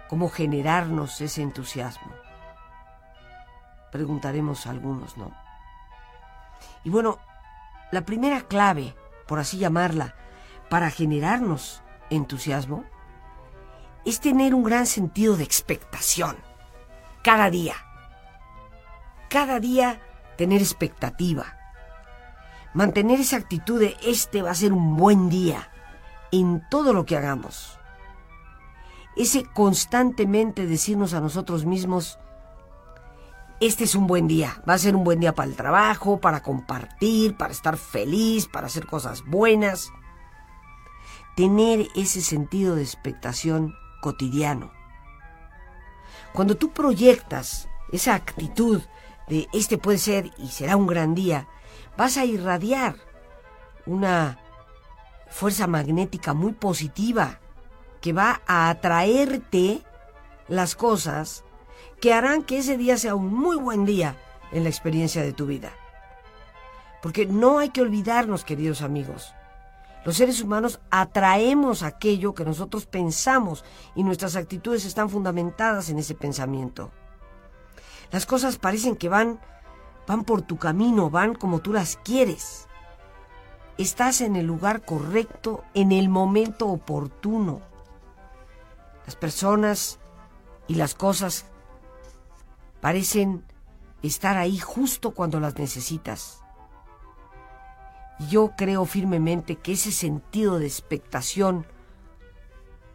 ¿Cómo 0.08 0.30
generarnos 0.30 1.20
ese 1.20 1.42
entusiasmo? 1.42 2.10
Preguntaremos 3.90 4.66
a 4.66 4.70
algunos, 4.70 5.18
¿no? 5.18 5.30
Y 6.84 6.88
bueno, 6.88 7.18
la 7.90 8.06
primera 8.06 8.40
clave, 8.40 8.94
por 9.28 9.40
así 9.40 9.58
llamarla, 9.58 10.14
para 10.70 10.88
generarnos 10.88 11.82
entusiasmo, 12.12 12.84
es 14.04 14.20
tener 14.20 14.54
un 14.54 14.62
gran 14.62 14.86
sentido 14.86 15.36
de 15.36 15.44
expectación. 15.44 16.36
Cada 17.22 17.50
día. 17.50 17.74
Cada 19.28 19.60
día 19.60 20.00
tener 20.36 20.60
expectativa. 20.60 21.56
Mantener 22.74 23.20
esa 23.20 23.36
actitud 23.36 23.78
de 23.78 23.96
este 24.02 24.42
va 24.42 24.50
a 24.50 24.54
ser 24.54 24.72
un 24.72 24.96
buen 24.96 25.28
día 25.28 25.70
en 26.30 26.66
todo 26.70 26.92
lo 26.92 27.04
que 27.04 27.16
hagamos. 27.16 27.78
Ese 29.14 29.44
constantemente 29.44 30.66
decirnos 30.66 31.12
a 31.12 31.20
nosotros 31.20 31.66
mismos, 31.66 32.18
este 33.60 33.84
es 33.84 33.94
un 33.94 34.06
buen 34.06 34.26
día. 34.26 34.60
Va 34.68 34.74
a 34.74 34.78
ser 34.78 34.96
un 34.96 35.04
buen 35.04 35.20
día 35.20 35.34
para 35.34 35.48
el 35.48 35.54
trabajo, 35.54 36.18
para 36.18 36.42
compartir, 36.42 37.36
para 37.36 37.52
estar 37.52 37.76
feliz, 37.76 38.48
para 38.48 38.66
hacer 38.66 38.86
cosas 38.86 39.22
buenas. 39.24 39.92
Tener 41.36 41.88
ese 41.94 42.20
sentido 42.20 42.74
de 42.74 42.82
expectación 42.82 43.74
cotidiano. 44.00 44.70
Cuando 46.32 46.56
tú 46.56 46.72
proyectas 46.72 47.68
esa 47.92 48.14
actitud 48.14 48.80
de 49.28 49.48
este 49.52 49.78
puede 49.78 49.98
ser 49.98 50.30
y 50.38 50.48
será 50.48 50.76
un 50.76 50.86
gran 50.86 51.14
día, 51.14 51.46
vas 51.96 52.16
a 52.16 52.24
irradiar 52.24 52.96
una 53.86 54.38
fuerza 55.28 55.66
magnética 55.66 56.34
muy 56.34 56.52
positiva 56.52 57.38
que 58.00 58.12
va 58.12 58.42
a 58.46 58.68
atraerte 58.68 59.82
las 60.48 60.74
cosas 60.74 61.44
que 62.00 62.12
harán 62.12 62.42
que 62.42 62.58
ese 62.58 62.76
día 62.76 62.98
sea 62.98 63.14
un 63.14 63.32
muy 63.32 63.56
buen 63.56 63.84
día 63.84 64.16
en 64.50 64.64
la 64.64 64.68
experiencia 64.68 65.22
de 65.22 65.32
tu 65.32 65.46
vida. 65.46 65.72
Porque 67.00 67.26
no 67.26 67.58
hay 67.58 67.70
que 67.70 67.80
olvidarnos, 67.80 68.44
queridos 68.44 68.82
amigos. 68.82 69.34
Los 70.04 70.16
seres 70.16 70.40
humanos 70.42 70.80
atraemos 70.90 71.82
aquello 71.82 72.34
que 72.34 72.44
nosotros 72.44 72.86
pensamos 72.86 73.64
y 73.94 74.02
nuestras 74.02 74.36
actitudes 74.36 74.84
están 74.84 75.08
fundamentadas 75.08 75.90
en 75.90 75.98
ese 75.98 76.14
pensamiento. 76.14 76.90
Las 78.10 78.26
cosas 78.26 78.58
parecen 78.58 78.96
que 78.96 79.08
van 79.08 79.40
van 80.06 80.24
por 80.24 80.42
tu 80.42 80.58
camino, 80.58 81.10
van 81.10 81.34
como 81.34 81.60
tú 81.60 81.72
las 81.72 81.96
quieres. 81.96 82.68
Estás 83.78 84.20
en 84.20 84.36
el 84.36 84.46
lugar 84.46 84.84
correcto, 84.84 85.64
en 85.74 85.92
el 85.92 86.08
momento 86.08 86.68
oportuno. 86.68 87.60
Las 89.06 89.16
personas 89.16 89.98
y 90.68 90.74
las 90.74 90.94
cosas 90.94 91.46
parecen 92.80 93.44
estar 94.02 94.36
ahí 94.36 94.58
justo 94.58 95.12
cuando 95.12 95.40
las 95.40 95.56
necesitas. 95.56 96.41
Yo 98.28 98.52
creo 98.56 98.84
firmemente 98.84 99.56
que 99.56 99.72
ese 99.72 99.92
sentido 99.92 100.58
de 100.58 100.66
expectación 100.66 101.66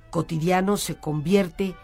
cotidiano 0.10 0.78
se 0.78 1.00
convierte 1.00 1.76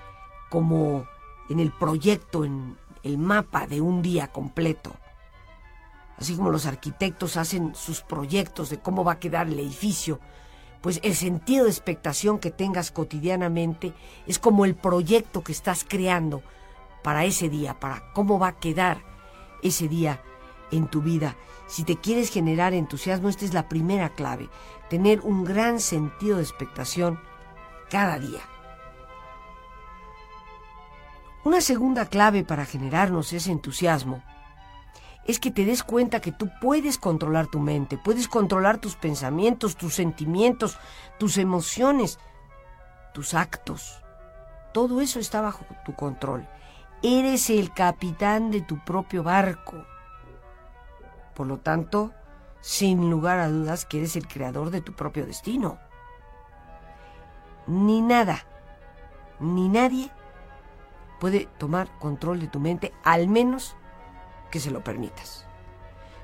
como 0.49 1.05
en 1.49 1.59
el 1.59 1.71
proyecto, 1.71 2.45
en 2.45 2.77
el 3.03 3.17
mapa 3.17 3.67
de 3.67 3.81
un 3.81 4.01
día 4.01 4.27
completo. 4.27 4.95
Así 6.17 6.35
como 6.35 6.51
los 6.51 6.65
arquitectos 6.65 7.37
hacen 7.37 7.75
sus 7.75 8.01
proyectos 8.01 8.69
de 8.69 8.79
cómo 8.79 9.03
va 9.03 9.13
a 9.13 9.19
quedar 9.19 9.47
el 9.47 9.59
edificio, 9.59 10.19
pues 10.81 10.99
el 11.03 11.15
sentido 11.15 11.65
de 11.65 11.71
expectación 11.71 12.39
que 12.39 12.51
tengas 12.51 12.91
cotidianamente 12.91 13.93
es 14.27 14.37
como 14.37 14.65
el 14.65 14.75
proyecto 14.75 15.43
que 15.43 15.51
estás 15.51 15.85
creando 15.87 16.43
para 17.03 17.25
ese 17.25 17.49
día, 17.49 17.79
para 17.79 18.11
cómo 18.13 18.37
va 18.37 18.49
a 18.49 18.59
quedar 18.59 19.01
ese 19.63 19.87
día 19.87 20.21
en 20.73 20.87
tu 20.87 21.01
vida. 21.01 21.35
Si 21.67 21.83
te 21.83 21.97
quieres 21.97 22.29
generar 22.29 22.73
entusiasmo, 22.73 23.29
esta 23.29 23.45
es 23.45 23.53
la 23.53 23.69
primera 23.69 24.09
clave, 24.09 24.49
tener 24.89 25.21
un 25.21 25.43
gran 25.43 25.79
sentido 25.79 26.37
de 26.37 26.43
expectación 26.43 27.19
cada 27.89 28.19
día. 28.19 28.41
Una 31.45 31.61
segunda 31.61 32.05
clave 32.05 32.43
para 32.43 32.65
generarnos 32.65 33.33
ese 33.33 33.51
entusiasmo 33.51 34.23
es 35.25 35.39
que 35.39 35.51
te 35.51 35.65
des 35.65 35.83
cuenta 35.83 36.19
que 36.19 36.31
tú 36.31 36.49
puedes 36.59 36.97
controlar 36.97 37.47
tu 37.47 37.59
mente, 37.59 37.97
puedes 37.97 38.27
controlar 38.27 38.79
tus 38.79 38.95
pensamientos, 38.95 39.75
tus 39.75 39.93
sentimientos, 39.93 40.77
tus 41.17 41.37
emociones, 41.37 42.19
tus 43.13 43.33
actos. 43.33 44.01
Todo 44.73 45.01
eso 45.01 45.19
está 45.19 45.41
bajo 45.41 45.65
tu 45.85 45.93
control. 45.95 46.47
Eres 47.03 47.49
el 47.49 47.73
capitán 47.73 48.49
de 48.49 48.61
tu 48.61 48.83
propio 48.83 49.23
barco. 49.23 49.85
Por 51.35 51.47
lo 51.47 51.59
tanto, 51.59 52.13
sin 52.61 53.09
lugar 53.09 53.39
a 53.39 53.49
dudas 53.49 53.85
que 53.85 53.97
eres 53.97 54.15
el 54.15 54.27
creador 54.27 54.69
de 54.69 54.81
tu 54.81 54.93
propio 54.93 55.25
destino. 55.25 55.79
Ni 57.67 58.01
nada, 58.01 58.45
ni 59.39 59.69
nadie 59.69 60.11
puede 61.19 61.47
tomar 61.57 61.89
control 61.99 62.39
de 62.39 62.47
tu 62.47 62.59
mente, 62.59 62.93
al 63.03 63.27
menos 63.27 63.75
que 64.51 64.59
se 64.59 64.71
lo 64.71 64.83
permitas. 64.83 65.45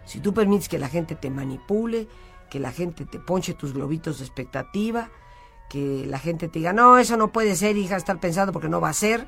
Si 0.06 0.20
tú 0.20 0.34
permites 0.34 0.70
que 0.70 0.80
la 0.80 0.90
gente 0.90 1.16
te 1.16 1.30
manipule, 1.30 2.08
que 2.50 2.60
la 2.60 2.72
gente 2.72 3.06
te 3.06 3.20
ponche 3.20 3.54
tus 3.54 3.74
globitos 3.74 4.20
de 4.20 4.26
expectativa, 4.26 5.10
que 5.70 6.06
la 6.08 6.20
gente 6.20 6.48
te 6.48 6.60
diga, 6.60 6.74
no, 6.74 6.98
eso 6.98 7.16
no 7.16 7.32
puede 7.32 7.56
ser, 7.56 7.78
hija, 7.78 7.96
estar 7.96 8.20
pensando 8.20 8.52
porque 8.52 8.70
no 8.70 8.82
va 8.82 8.90
a 8.90 8.94
ser, 8.94 9.28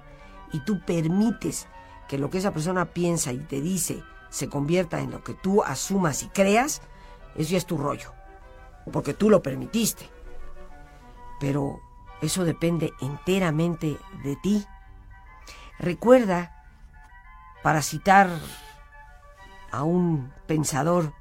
y 0.52 0.60
tú 0.65 0.82
permites 0.86 1.67
que 2.08 2.17
lo 2.17 2.30
que 2.30 2.39
esa 2.39 2.52
persona 2.52 2.86
piensa 2.94 3.32
y 3.32 3.39
te 3.39 3.62
dice 3.62 4.04
se 4.32 4.50
convierta 4.50 5.02
en 5.02 5.12
lo 5.12 5.24
que 5.24 5.36
tú 5.36 5.62
asumas 5.62 6.24
y 6.24 6.30
creas, 6.30 6.82
eso 7.36 7.52
ya 7.52 7.58
es 7.58 7.65
tu 7.67 7.78
rollo, 7.78 8.13
porque 8.91 9.13
tú 9.13 9.30
lo 9.30 9.44
permitiste. 9.44 10.10
Pero 11.39 11.80
eso 12.22 12.46
depende 12.46 12.94
enteramente 13.02 13.98
de 14.24 14.36
ti. 14.38 14.65
Recuerda, 15.78 16.56
para 17.62 17.82
citar 17.82 18.30
a 19.72 19.84
un 19.84 20.34
pensador, 20.48 21.13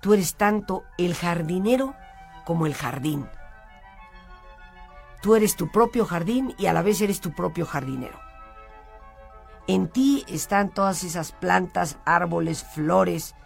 tú 0.00 0.12
eres 0.12 0.34
tanto 0.34 0.82
el 0.98 1.14
jardinero 1.14 1.94
como 2.44 2.66
el 2.66 2.74
jardín. 2.74 3.28
Tú 5.22 5.36
eres 5.36 5.54
tu 5.54 5.70
propio 5.70 6.04
jardín 6.04 6.54
y 6.58 6.66
a 6.66 6.72
la 6.72 6.82
vez 6.82 7.00
eres 7.00 7.20
tu 7.20 7.32
propio 7.32 7.64
jardinero. 7.64 8.29
En 9.70 9.86
ti 9.86 10.24
están 10.26 10.70
todas 10.70 11.04
esas 11.04 11.30
plantas, 11.30 11.96
árboles, 12.04 12.64
flores. 12.64 13.36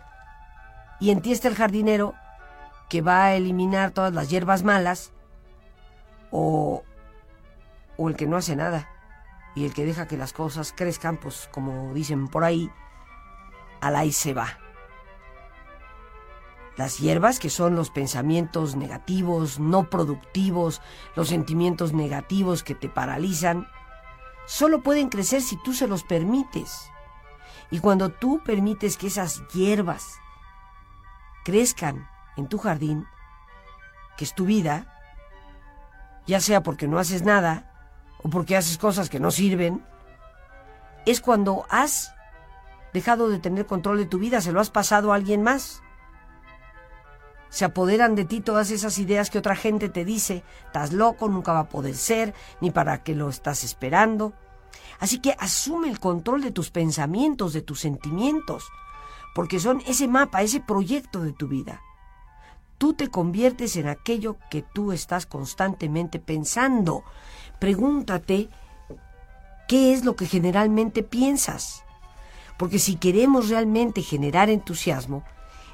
Y 0.99 1.11
en 1.11 1.21
ti 1.21 1.33
está 1.33 1.49
el 1.49 1.55
jardinero 1.55 2.15
que 2.89 3.03
va 3.03 3.25
a 3.25 3.35
eliminar 3.35 3.91
todas 3.91 4.15
las 4.15 4.31
hierbas 4.31 4.63
malas 4.63 5.13
o, 6.31 6.83
el 7.99 8.17
que 8.17 8.27
no 8.27 8.39
hace 8.39 8.57
nada 8.57 8.89
y 9.55 9.67
el 9.67 9.75
que 9.75 9.85
deja 9.85 10.09
que 10.09 10.17
las 10.17 10.33
cosas 10.33 10.73
crezcan, 10.75 11.19
pues 11.19 11.47
como 11.53 11.93
dicen 11.93 12.29
por 12.29 12.45
ahí, 12.45 12.71
al 13.83 13.95
ahí 13.95 14.11
se 14.11 14.33
va. 14.33 14.49
Las 16.79 17.01
hierbas, 17.01 17.39
que 17.39 17.51
son 17.51 17.77
los 17.77 17.91
pensamientos 17.91 18.77
negativos, 18.77 19.61
no 19.61 19.91
productivos, 19.91 20.81
los 21.17 21.29
sentimientos 21.29 21.93
negativos 21.93 22.63
que 22.63 22.75
te 22.75 22.89
paralizan, 22.89 23.69
solo 24.47 24.83
pueden 24.83 25.09
crecer 25.09 25.43
si 25.43 25.57
tú 25.57 25.73
se 25.73 25.87
los 25.87 26.05
permites. 26.05 26.91
Y 27.71 27.81
cuando 27.81 28.11
tú 28.11 28.43
permites 28.45 28.97
que 28.97 29.09
esas 29.09 29.47
hierbas 29.49 30.19
crezcan 31.45 32.09
en 32.37 32.49
tu 32.49 32.59
jardín, 32.59 33.07
que 34.17 34.25
es 34.25 34.35
tu 34.35 34.45
vida, 34.47 34.87
ya 36.27 36.41
sea 36.41 36.63
porque 36.63 36.89
no 36.89 36.99
haces 36.99 37.23
nada 37.23 37.71
o 38.23 38.31
porque 38.31 38.57
haces 38.57 38.79
cosas 38.79 39.11
que 39.11 39.21
no 39.21 39.31
sirven, 39.31 39.85
es 41.07 41.21
cuando 41.21 41.67
has 41.69 42.15
dejado 42.93 43.29
de 43.29 43.39
tener 43.39 43.67
control 43.67 43.99
de 43.99 44.07
tu 44.07 44.19
vida, 44.19 44.41
se 44.41 44.53
lo 44.53 44.61
has 44.61 44.71
pasado 44.71 45.13
a 45.13 45.17
alguien 45.17 45.43
más 45.43 45.84
se 47.55 47.65
apoderan 47.65 48.17
de 48.17 48.25
ti 48.25 48.41
todas 48.41 48.73
esas 48.73 48.99
ideas 48.99 49.31
que 49.31 49.39
otra 49.39 49.55
gente 49.55 49.89
te 49.89 50.05
dice, 50.05 50.43
estás 50.67 50.93
loco, 50.93 51.29
nunca 51.29 51.53
va 51.53 51.61
a 51.61 51.69
poder 51.69 51.95
ser, 51.95 52.35
ni 52.61 52.73
para 52.73 53.05
qué 53.05 53.15
lo 53.15 53.29
estás 53.29 53.63
esperando. 53.63 54.33
Así 54.99 55.21
que 55.21 55.37
asume 55.39 55.89
el 55.89 56.01
control 56.01 56.43
de 56.43 56.51
tus 56.51 56.73
pensamientos, 56.73 57.53
de 57.53 57.63
tus 57.63 57.79
sentimientos, 57.79 58.67
porque 59.37 59.61
son 59.61 59.85
ese 59.87 60.09
mapa, 60.09 60.43
ese 60.43 60.59
proyecto 60.59 61.21
de 61.21 61.33
tu 61.33 61.47
vida. 61.47 61.81
Tú 62.77 62.95
te 62.95 63.07
conviertes 63.07 63.77
en 63.77 63.87
aquello 63.87 64.37
que 64.51 64.63
tú 64.63 64.91
estás 64.91 65.25
constantemente 65.25 66.19
pensando. 66.19 67.05
Pregúntate 67.61 68.49
qué 69.69 69.93
es 69.93 70.05
lo 70.05 70.17
que 70.17 70.27
generalmente 70.27 71.05
piensas. 71.05 71.85
Porque 72.59 72.81
si 72.81 72.97
queremos 72.97 73.49
realmente 73.49 74.03
generar 74.03 74.51
entusiasmo, 74.51 75.23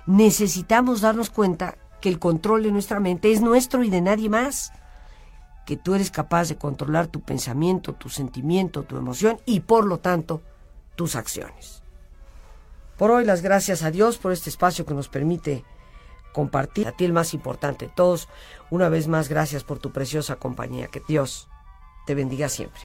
necesitamos 0.06 1.00
darnos 1.00 1.30
cuenta 1.30 1.76
que 2.00 2.08
el 2.08 2.18
control 2.18 2.62
de 2.62 2.72
nuestra 2.72 3.00
mente 3.00 3.32
es 3.32 3.40
nuestro 3.40 3.84
y 3.84 3.90
de 3.90 4.00
nadie 4.00 4.28
más. 4.28 4.72
Que 5.66 5.76
tú 5.76 5.94
eres 5.94 6.10
capaz 6.10 6.48
de 6.48 6.56
controlar 6.56 7.06
tu 7.06 7.20
pensamiento, 7.20 7.92
tu 7.92 8.08
sentimiento, 8.08 8.82
tu 8.82 8.96
emoción 8.96 9.40
y 9.46 9.60
por 9.60 9.86
lo 9.86 9.98
tanto 9.98 10.42
tus 10.96 11.14
acciones. 11.14 11.82
Por 12.96 13.10
hoy 13.10 13.24
las 13.24 13.42
gracias 13.42 13.82
a 13.82 13.90
Dios 13.90 14.18
por 14.18 14.32
este 14.32 14.50
espacio 14.50 14.84
que 14.84 14.94
nos 14.94 15.08
permite 15.08 15.64
compartir. 16.32 16.88
A 16.88 16.92
ti 16.92 17.04
el 17.04 17.12
más 17.12 17.34
importante 17.34 17.86
de 17.86 17.92
todos, 17.94 18.28
una 18.70 18.88
vez 18.88 19.08
más 19.08 19.28
gracias 19.28 19.64
por 19.64 19.78
tu 19.78 19.92
preciosa 19.92 20.36
compañía. 20.36 20.88
Que 20.88 21.02
Dios 21.06 21.48
te 22.06 22.14
bendiga 22.14 22.48
siempre. 22.48 22.82